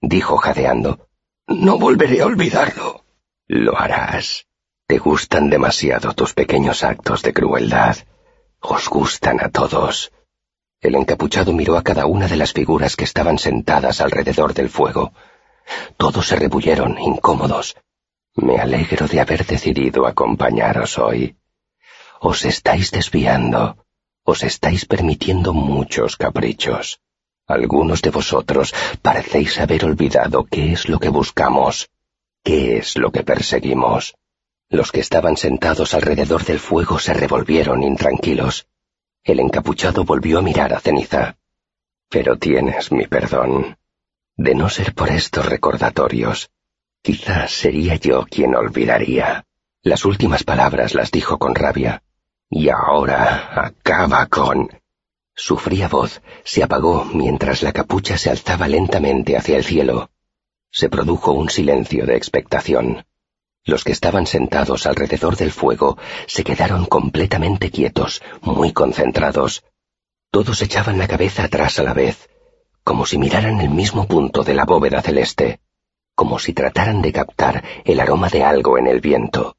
dijo 0.00 0.38
jadeando. 0.38 1.06
No 1.46 1.78
volveré 1.78 2.22
a 2.22 2.26
olvidarlo. 2.26 3.04
Lo 3.46 3.78
harás. 3.78 4.46
Te 4.86 4.96
gustan 4.96 5.50
demasiado 5.50 6.14
tus 6.14 6.32
pequeños 6.32 6.82
actos 6.82 7.22
de 7.22 7.34
crueldad. 7.34 7.98
Os 8.58 8.88
gustan 8.88 9.38
a 9.40 9.50
todos. 9.50 10.12
El 10.80 10.94
encapuchado 10.94 11.52
miró 11.52 11.76
a 11.76 11.82
cada 11.82 12.06
una 12.06 12.26
de 12.26 12.36
las 12.36 12.54
figuras 12.54 12.96
que 12.96 13.04
estaban 13.04 13.38
sentadas 13.38 14.00
alrededor 14.00 14.54
del 14.54 14.70
fuego. 14.70 15.12
Todos 15.98 16.26
se 16.28 16.36
rebulleron, 16.36 16.98
incómodos. 16.98 17.76
Me 18.34 18.58
alegro 18.58 19.06
de 19.08 19.20
haber 19.20 19.44
decidido 19.44 20.06
acompañaros 20.06 20.98
hoy. 20.98 21.36
Os 22.18 22.46
estáis 22.46 22.90
desviando. 22.90 23.81
Os 24.24 24.42
estáis 24.44 24.86
permitiendo 24.86 25.52
muchos 25.52 26.16
caprichos. 26.16 27.00
Algunos 27.46 28.02
de 28.02 28.10
vosotros 28.10 28.72
parecéis 29.02 29.58
haber 29.58 29.84
olvidado 29.84 30.44
qué 30.44 30.72
es 30.72 30.88
lo 30.88 31.00
que 31.00 31.08
buscamos, 31.08 31.90
qué 32.44 32.78
es 32.78 32.96
lo 32.96 33.10
que 33.10 33.24
perseguimos. 33.24 34.14
Los 34.68 34.92
que 34.92 35.00
estaban 35.00 35.36
sentados 35.36 35.92
alrededor 35.92 36.44
del 36.44 36.60
fuego 36.60 36.98
se 36.98 37.14
revolvieron 37.14 37.82
intranquilos. 37.82 38.66
El 39.24 39.40
encapuchado 39.40 40.04
volvió 40.04 40.38
a 40.38 40.42
mirar 40.42 40.72
a 40.72 40.80
ceniza. 40.80 41.36
Pero 42.08 42.38
tienes 42.38 42.92
mi 42.92 43.06
perdón. 43.06 43.76
De 44.36 44.54
no 44.54 44.68
ser 44.68 44.94
por 44.94 45.10
estos 45.10 45.46
recordatorios, 45.46 46.50
quizás 47.02 47.50
sería 47.50 47.96
yo 47.96 48.24
quien 48.24 48.54
olvidaría. 48.54 49.44
Las 49.82 50.04
últimas 50.04 50.44
palabras 50.44 50.94
las 50.94 51.10
dijo 51.10 51.38
con 51.38 51.54
rabia. 51.54 52.02
Y 52.54 52.68
ahora 52.68 53.64
acaba 53.64 54.26
con... 54.26 54.68
Su 55.34 55.56
fría 55.56 55.88
voz 55.88 56.20
se 56.44 56.62
apagó 56.62 57.06
mientras 57.06 57.62
la 57.62 57.72
capucha 57.72 58.18
se 58.18 58.28
alzaba 58.28 58.68
lentamente 58.68 59.38
hacia 59.38 59.56
el 59.56 59.64
cielo. 59.64 60.10
Se 60.70 60.90
produjo 60.90 61.32
un 61.32 61.48
silencio 61.48 62.04
de 62.04 62.14
expectación. 62.14 63.06
Los 63.64 63.84
que 63.84 63.92
estaban 63.92 64.26
sentados 64.26 64.84
alrededor 64.84 65.36
del 65.36 65.50
fuego 65.50 65.96
se 66.26 66.44
quedaron 66.44 66.84
completamente 66.84 67.70
quietos, 67.70 68.22
muy 68.42 68.74
concentrados. 68.74 69.64
Todos 70.30 70.60
echaban 70.60 70.98
la 70.98 71.08
cabeza 71.08 71.44
atrás 71.44 71.78
a 71.78 71.84
la 71.84 71.94
vez, 71.94 72.28
como 72.84 73.06
si 73.06 73.16
miraran 73.16 73.62
el 73.62 73.70
mismo 73.70 74.06
punto 74.06 74.44
de 74.44 74.52
la 74.52 74.66
bóveda 74.66 75.00
celeste, 75.00 75.60
como 76.14 76.38
si 76.38 76.52
trataran 76.52 77.00
de 77.00 77.14
captar 77.14 77.64
el 77.86 77.98
aroma 77.98 78.28
de 78.28 78.44
algo 78.44 78.76
en 78.76 78.88
el 78.88 79.00
viento. 79.00 79.56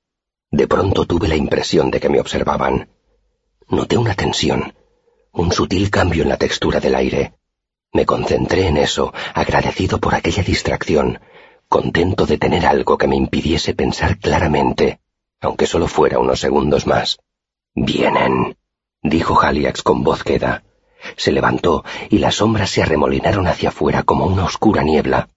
De 0.53 0.67
pronto 0.67 1.05
tuve 1.05 1.27
la 1.27 1.35
impresión 1.35 1.89
de 1.89 1.99
que 1.99 2.09
me 2.09 2.19
observaban. 2.19 2.87
Noté 3.69 3.97
una 3.97 4.13
tensión, 4.13 4.75
un 5.31 5.51
sutil 5.51 5.89
cambio 5.89 6.21
en 6.21 6.29
la 6.29 6.37
textura 6.37 6.79
del 6.79 6.93
aire. 6.93 7.33
Me 7.91 8.05
concentré 8.05 8.67
en 8.67 8.77
eso, 8.77 9.11
agradecido 9.33 9.97
por 9.97 10.13
aquella 10.13 10.43
distracción, 10.43 11.19
contento 11.67 12.27
de 12.27 12.37
tener 12.37 12.67
algo 12.67 12.99
que 12.99 13.07
me 13.07 13.15
impidiese 13.15 13.73
pensar 13.73 14.19
claramente, 14.19 14.99
aunque 15.41 15.65
solo 15.65 15.87
fuera 15.87 16.19
unos 16.19 16.39
segundos 16.39 16.85
más. 16.85 17.17
Vienen, 17.73 18.55
dijo 19.01 19.41
Haliax 19.41 19.81
con 19.81 20.03
voz 20.03 20.23
queda. 20.23 20.63
Se 21.17 21.31
levantó 21.31 21.83
y 22.11 22.19
las 22.19 22.35
sombras 22.35 22.69
se 22.69 22.83
arremolinaron 22.83 23.47
hacia 23.47 23.69
afuera 23.69 24.03
como 24.03 24.27
una 24.27 24.45
oscura 24.45 24.83
niebla. 24.83 25.29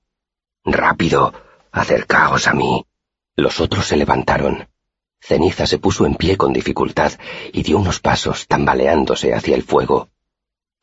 Rápido, 0.63 1.33
acercaos 1.73 2.47
a 2.49 2.53
mí. 2.53 2.85
Los 3.35 3.61
otros 3.61 3.87
se 3.87 3.97
levantaron. 3.97 4.69
Ceniza 5.21 5.67
se 5.67 5.79
puso 5.79 6.07
en 6.07 6.15
pie 6.15 6.37
con 6.37 6.53
dificultad 6.53 7.13
y 7.53 7.63
dio 7.63 7.79
unos 7.79 8.01
pasos 8.01 8.47
tambaleándose 8.47 9.35
hacia 9.35 9.55
el 9.55 9.63
fuego. 9.63 10.11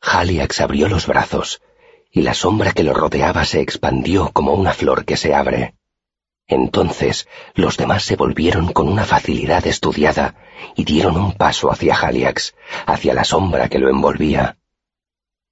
Haliax 0.00 0.60
abrió 0.60 0.88
los 0.88 1.06
brazos, 1.06 1.62
y 2.10 2.22
la 2.22 2.34
sombra 2.34 2.72
que 2.72 2.84
lo 2.84 2.94
rodeaba 2.94 3.44
se 3.44 3.60
expandió 3.60 4.30
como 4.32 4.52
una 4.54 4.72
flor 4.72 5.04
que 5.04 5.16
se 5.16 5.34
abre. 5.34 5.74
Entonces 6.46 7.26
los 7.54 7.76
demás 7.76 8.04
se 8.04 8.16
volvieron 8.16 8.72
con 8.72 8.88
una 8.88 9.04
facilidad 9.04 9.66
estudiada 9.66 10.36
y 10.76 10.84
dieron 10.84 11.16
un 11.16 11.32
paso 11.32 11.72
hacia 11.72 11.96
Haliax, 11.96 12.54
hacia 12.86 13.14
la 13.14 13.24
sombra 13.24 13.68
que 13.68 13.78
lo 13.78 13.88
envolvía. 13.88 14.58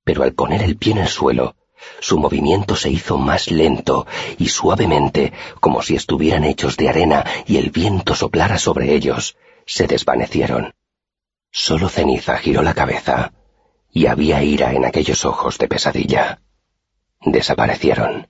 Pero 0.04 0.22
al 0.22 0.34
poner 0.34 0.62
el 0.62 0.76
pie 0.76 0.92
en 0.92 0.98
el 0.98 1.08
suelo, 1.08 1.56
Su 2.00 2.18
movimiento 2.18 2.76
se 2.76 2.90
hizo 2.90 3.18
más 3.18 3.50
lento 3.50 4.06
y 4.38 4.48
suavemente, 4.48 5.32
como 5.60 5.82
si 5.82 5.94
estuvieran 5.94 6.44
hechos 6.44 6.76
de 6.76 6.88
arena 6.88 7.24
y 7.46 7.56
el 7.56 7.70
viento 7.70 8.14
soplara 8.14 8.58
sobre 8.58 8.94
ellos, 8.94 9.36
se 9.66 9.86
desvanecieron. 9.86 10.74
Solo 11.50 11.88
ceniza 11.88 12.38
giró 12.38 12.62
la 12.62 12.74
cabeza, 12.74 13.32
y 13.92 14.06
había 14.06 14.42
ira 14.42 14.72
en 14.72 14.84
aquellos 14.84 15.24
ojos 15.24 15.58
de 15.58 15.68
pesadilla. 15.68 16.40
Desaparecieron. 17.20 18.28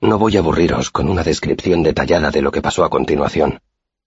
No 0.00 0.18
voy 0.18 0.36
a 0.36 0.40
aburriros 0.40 0.90
con 0.90 1.08
una 1.08 1.22
descripción 1.22 1.82
detallada 1.82 2.30
de 2.30 2.42
lo 2.42 2.50
que 2.50 2.62
pasó 2.62 2.84
a 2.84 2.90
continuación, 2.90 3.60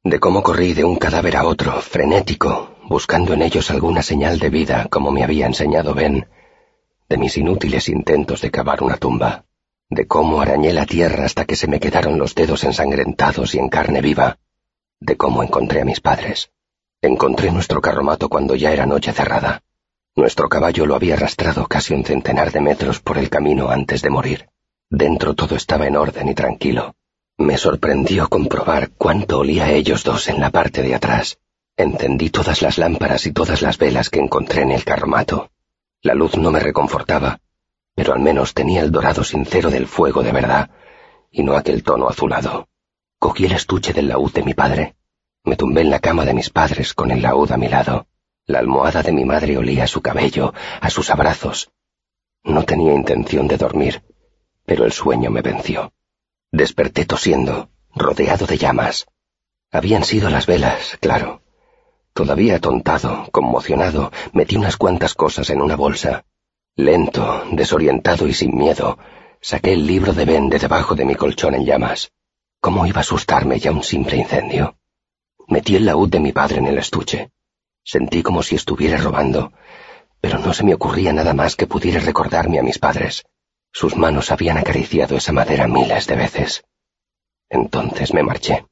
de 0.03 0.19
cómo 0.19 0.43
corrí 0.43 0.73
de 0.73 0.83
un 0.83 0.97
cadáver 0.97 1.37
a 1.37 1.45
otro, 1.45 1.81
frenético, 1.81 2.75
buscando 2.87 3.33
en 3.33 3.41
ellos 3.41 3.69
alguna 3.69 4.01
señal 4.01 4.39
de 4.39 4.49
vida 4.49 4.87
como 4.89 5.11
me 5.11 5.23
había 5.23 5.45
enseñado 5.45 5.93
Ben, 5.93 6.27
de 7.09 7.17
mis 7.17 7.37
inútiles 7.37 7.89
intentos 7.89 8.41
de 8.41 8.51
cavar 8.51 8.83
una 8.83 8.97
tumba, 8.97 9.45
de 9.89 10.05
cómo 10.05 10.41
arañé 10.41 10.71
la 10.71 10.85
tierra 10.85 11.25
hasta 11.25 11.45
que 11.45 11.55
se 11.55 11.67
me 11.67 11.79
quedaron 11.79 12.19
los 12.19 12.35
dedos 12.35 12.63
ensangrentados 12.63 13.55
y 13.55 13.57
en 13.57 13.69
carne 13.69 14.01
viva, 14.01 14.37
de 14.99 15.17
cómo 15.17 15.41
encontré 15.41 15.81
a 15.81 15.85
mis 15.85 16.01
padres. 16.01 16.51
Encontré 17.01 17.51
nuestro 17.51 17.81
carromato 17.81 18.29
cuando 18.29 18.55
ya 18.55 18.71
era 18.71 18.85
noche 18.85 19.11
cerrada. 19.11 19.63
Nuestro 20.15 20.49
caballo 20.49 20.85
lo 20.85 20.95
había 20.95 21.15
arrastrado 21.15 21.65
casi 21.65 21.93
un 21.93 22.03
centenar 22.03 22.51
de 22.51 22.61
metros 22.61 22.99
por 22.99 23.17
el 23.17 23.29
camino 23.29 23.69
antes 23.69 24.01
de 24.03 24.09
morir. 24.09 24.49
Dentro 24.89 25.33
todo 25.33 25.55
estaba 25.55 25.87
en 25.87 25.95
orden 25.95 26.27
y 26.27 26.35
tranquilo. 26.35 26.93
Me 27.37 27.57
sorprendió 27.57 28.27
comprobar 28.27 28.91
cuánto 28.97 29.39
olía 29.39 29.65
a 29.65 29.71
ellos 29.71 30.03
dos 30.03 30.27
en 30.27 30.39
la 30.39 30.51
parte 30.51 30.83
de 30.83 30.93
atrás. 30.93 31.39
Encendí 31.77 32.29
todas 32.29 32.61
las 32.61 32.77
lámparas 32.77 33.25
y 33.25 33.31
todas 33.31 33.61
las 33.61 33.77
velas 33.77 34.09
que 34.09 34.19
encontré 34.19 34.63
en 34.63 34.71
el 34.71 34.83
carromato. 34.83 35.49
La 36.01 36.13
luz 36.13 36.37
no 36.37 36.49
me 36.51 36.61
reconfortaba, 36.61 37.41
pero 37.93 38.13
al 38.13 38.19
menos 38.19 38.53
tenía 38.53 38.81
el 38.81 38.91
dorado 38.91 39.23
sincero 39.25 39.69
del 39.69 39.85
fuego 39.85 40.23
de 40.23 40.31
verdad, 40.31 40.69
y 41.29 41.43
no 41.43 41.57
aquel 41.57 41.83
tono 41.83 42.07
azulado. 42.07 42.69
Cogí 43.19 43.45
el 43.45 43.51
estuche 43.51 43.91
del 43.91 44.07
laúd 44.07 44.31
de 44.31 44.43
mi 44.43 44.53
padre. 44.53 44.95
Me 45.43 45.57
tumbé 45.57 45.81
en 45.81 45.89
la 45.89 45.99
cama 45.99 46.23
de 46.23 46.33
mis 46.33 46.49
padres 46.49 46.93
con 46.93 47.11
el 47.11 47.21
laúd 47.21 47.51
a 47.51 47.57
mi 47.57 47.67
lado. 47.67 48.07
La 48.45 48.59
almohada 48.59 49.03
de 49.03 49.11
mi 49.11 49.25
madre 49.25 49.57
olía 49.57 49.83
a 49.83 49.87
su 49.87 50.01
cabello, 50.01 50.53
a 50.79 50.89
sus 50.89 51.09
abrazos. 51.09 51.71
No 52.43 52.63
tenía 52.63 52.93
intención 52.93 53.49
de 53.49 53.57
dormir, 53.57 54.01
pero 54.65 54.85
el 54.85 54.93
sueño 54.93 55.29
me 55.29 55.41
venció. 55.41 55.91
Desperté 56.51 57.05
tosiendo, 57.05 57.69
rodeado 57.93 58.45
de 58.45 58.57
llamas. 58.57 59.07
Habían 59.69 60.05
sido 60.05 60.29
las 60.29 60.45
velas, 60.45 60.97
claro. 61.01 61.41
Todavía 62.19 62.57
atontado, 62.57 63.29
conmocionado, 63.31 64.11
metí 64.33 64.57
unas 64.57 64.75
cuantas 64.75 65.13
cosas 65.13 65.49
en 65.51 65.61
una 65.61 65.77
bolsa. 65.77 66.25
Lento, 66.75 67.45
desorientado 67.53 68.27
y 68.27 68.33
sin 68.33 68.57
miedo, 68.57 68.99
saqué 69.39 69.71
el 69.71 69.87
libro 69.87 70.11
de 70.11 70.25
Ben 70.25 70.49
de 70.49 70.59
debajo 70.59 70.95
de 70.95 71.05
mi 71.05 71.15
colchón 71.15 71.55
en 71.55 71.63
llamas. 71.63 72.11
¿Cómo 72.59 72.85
iba 72.85 72.97
a 72.97 73.07
asustarme 73.07 73.57
ya 73.57 73.71
un 73.71 73.83
simple 73.83 74.17
incendio? 74.17 74.75
Metí 75.47 75.77
el 75.77 75.85
laúd 75.85 76.09
de 76.09 76.19
mi 76.19 76.33
padre 76.33 76.57
en 76.57 76.67
el 76.67 76.79
estuche. 76.79 77.29
Sentí 77.85 78.21
como 78.21 78.43
si 78.43 78.55
estuviera 78.55 78.97
robando, 78.97 79.53
pero 80.19 80.39
no 80.39 80.51
se 80.51 80.65
me 80.65 80.73
ocurría 80.73 81.13
nada 81.13 81.33
más 81.33 81.55
que 81.55 81.67
pudiera 81.67 82.01
recordarme 82.01 82.59
a 82.59 82.63
mis 82.63 82.79
padres. 82.79 83.23
Sus 83.71 83.95
manos 83.95 84.29
habían 84.29 84.57
acariciado 84.57 85.15
esa 85.15 85.31
madera 85.31 85.69
miles 85.69 86.05
de 86.05 86.15
veces. 86.17 86.65
Entonces 87.49 88.13
me 88.13 88.23
marché. 88.23 88.65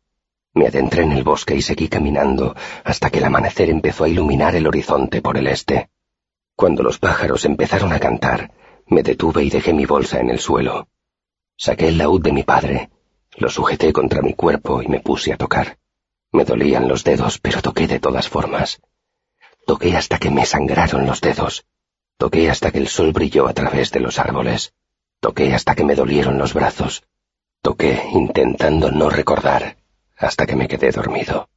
Me 0.58 0.66
adentré 0.66 1.04
en 1.04 1.12
el 1.12 1.24
bosque 1.24 1.56
y 1.56 1.62
seguí 1.62 1.88
caminando 1.88 2.56
hasta 2.84 3.12
que 3.12 3.20
el 3.20 3.26
amanecer 3.26 3.70
empezó 3.70 4.06
a 4.06 4.10
iluminar 4.10 4.56
el 4.56 4.66
horizonte 4.66 5.22
por 5.22 5.38
el 5.38 5.46
este. 5.46 5.92
Cuando 6.56 6.82
los 6.82 6.98
pájaros 6.98 7.46
empezaron 7.46 7.94
a 7.94 8.00
cantar, 8.00 8.52
me 8.88 9.04
detuve 9.04 9.44
y 9.44 9.52
dejé 9.52 9.72
mi 9.72 9.86
bolsa 9.86 10.20
en 10.20 10.32
el 10.32 10.40
suelo. 10.40 10.88
Saqué 11.58 11.90
el 11.90 12.00
laúd 12.00 12.24
de 12.24 12.32
mi 12.32 12.42
padre, 12.42 12.90
lo 13.36 13.50
sujeté 13.50 13.94
contra 13.94 14.24
mi 14.24 14.34
cuerpo 14.34 14.82
y 14.82 14.88
me 14.88 15.00
puse 15.00 15.32
a 15.32 15.38
tocar. 15.38 15.78
Me 16.32 16.44
dolían 16.44 16.88
los 16.88 17.04
dedos, 17.04 17.38
pero 17.38 17.62
toqué 17.62 17.86
de 17.86 18.00
todas 18.00 18.28
formas. 18.28 18.82
Toqué 19.68 19.96
hasta 19.96 20.18
que 20.18 20.32
me 20.32 20.48
sangraron 20.48 21.06
los 21.06 21.22
dedos. 21.22 21.68
Toqué 22.18 22.50
hasta 22.50 22.72
que 22.72 22.80
el 22.80 22.88
sol 22.88 23.12
brilló 23.12 23.48
a 23.48 23.54
través 23.54 23.92
de 23.92 24.00
los 24.00 24.18
árboles. 24.18 24.74
Toqué 25.20 25.54
hasta 25.54 25.76
que 25.76 25.84
me 25.84 25.94
dolieron 25.94 26.40
los 26.40 26.56
brazos. 26.56 27.04
Toqué 27.62 28.10
intentando 28.12 28.90
no 28.92 29.12
recordar 29.12 29.78
hasta 30.18 30.46
que 30.46 30.56
me 30.56 30.68
quedé 30.68 30.92
dormido. 30.92 31.50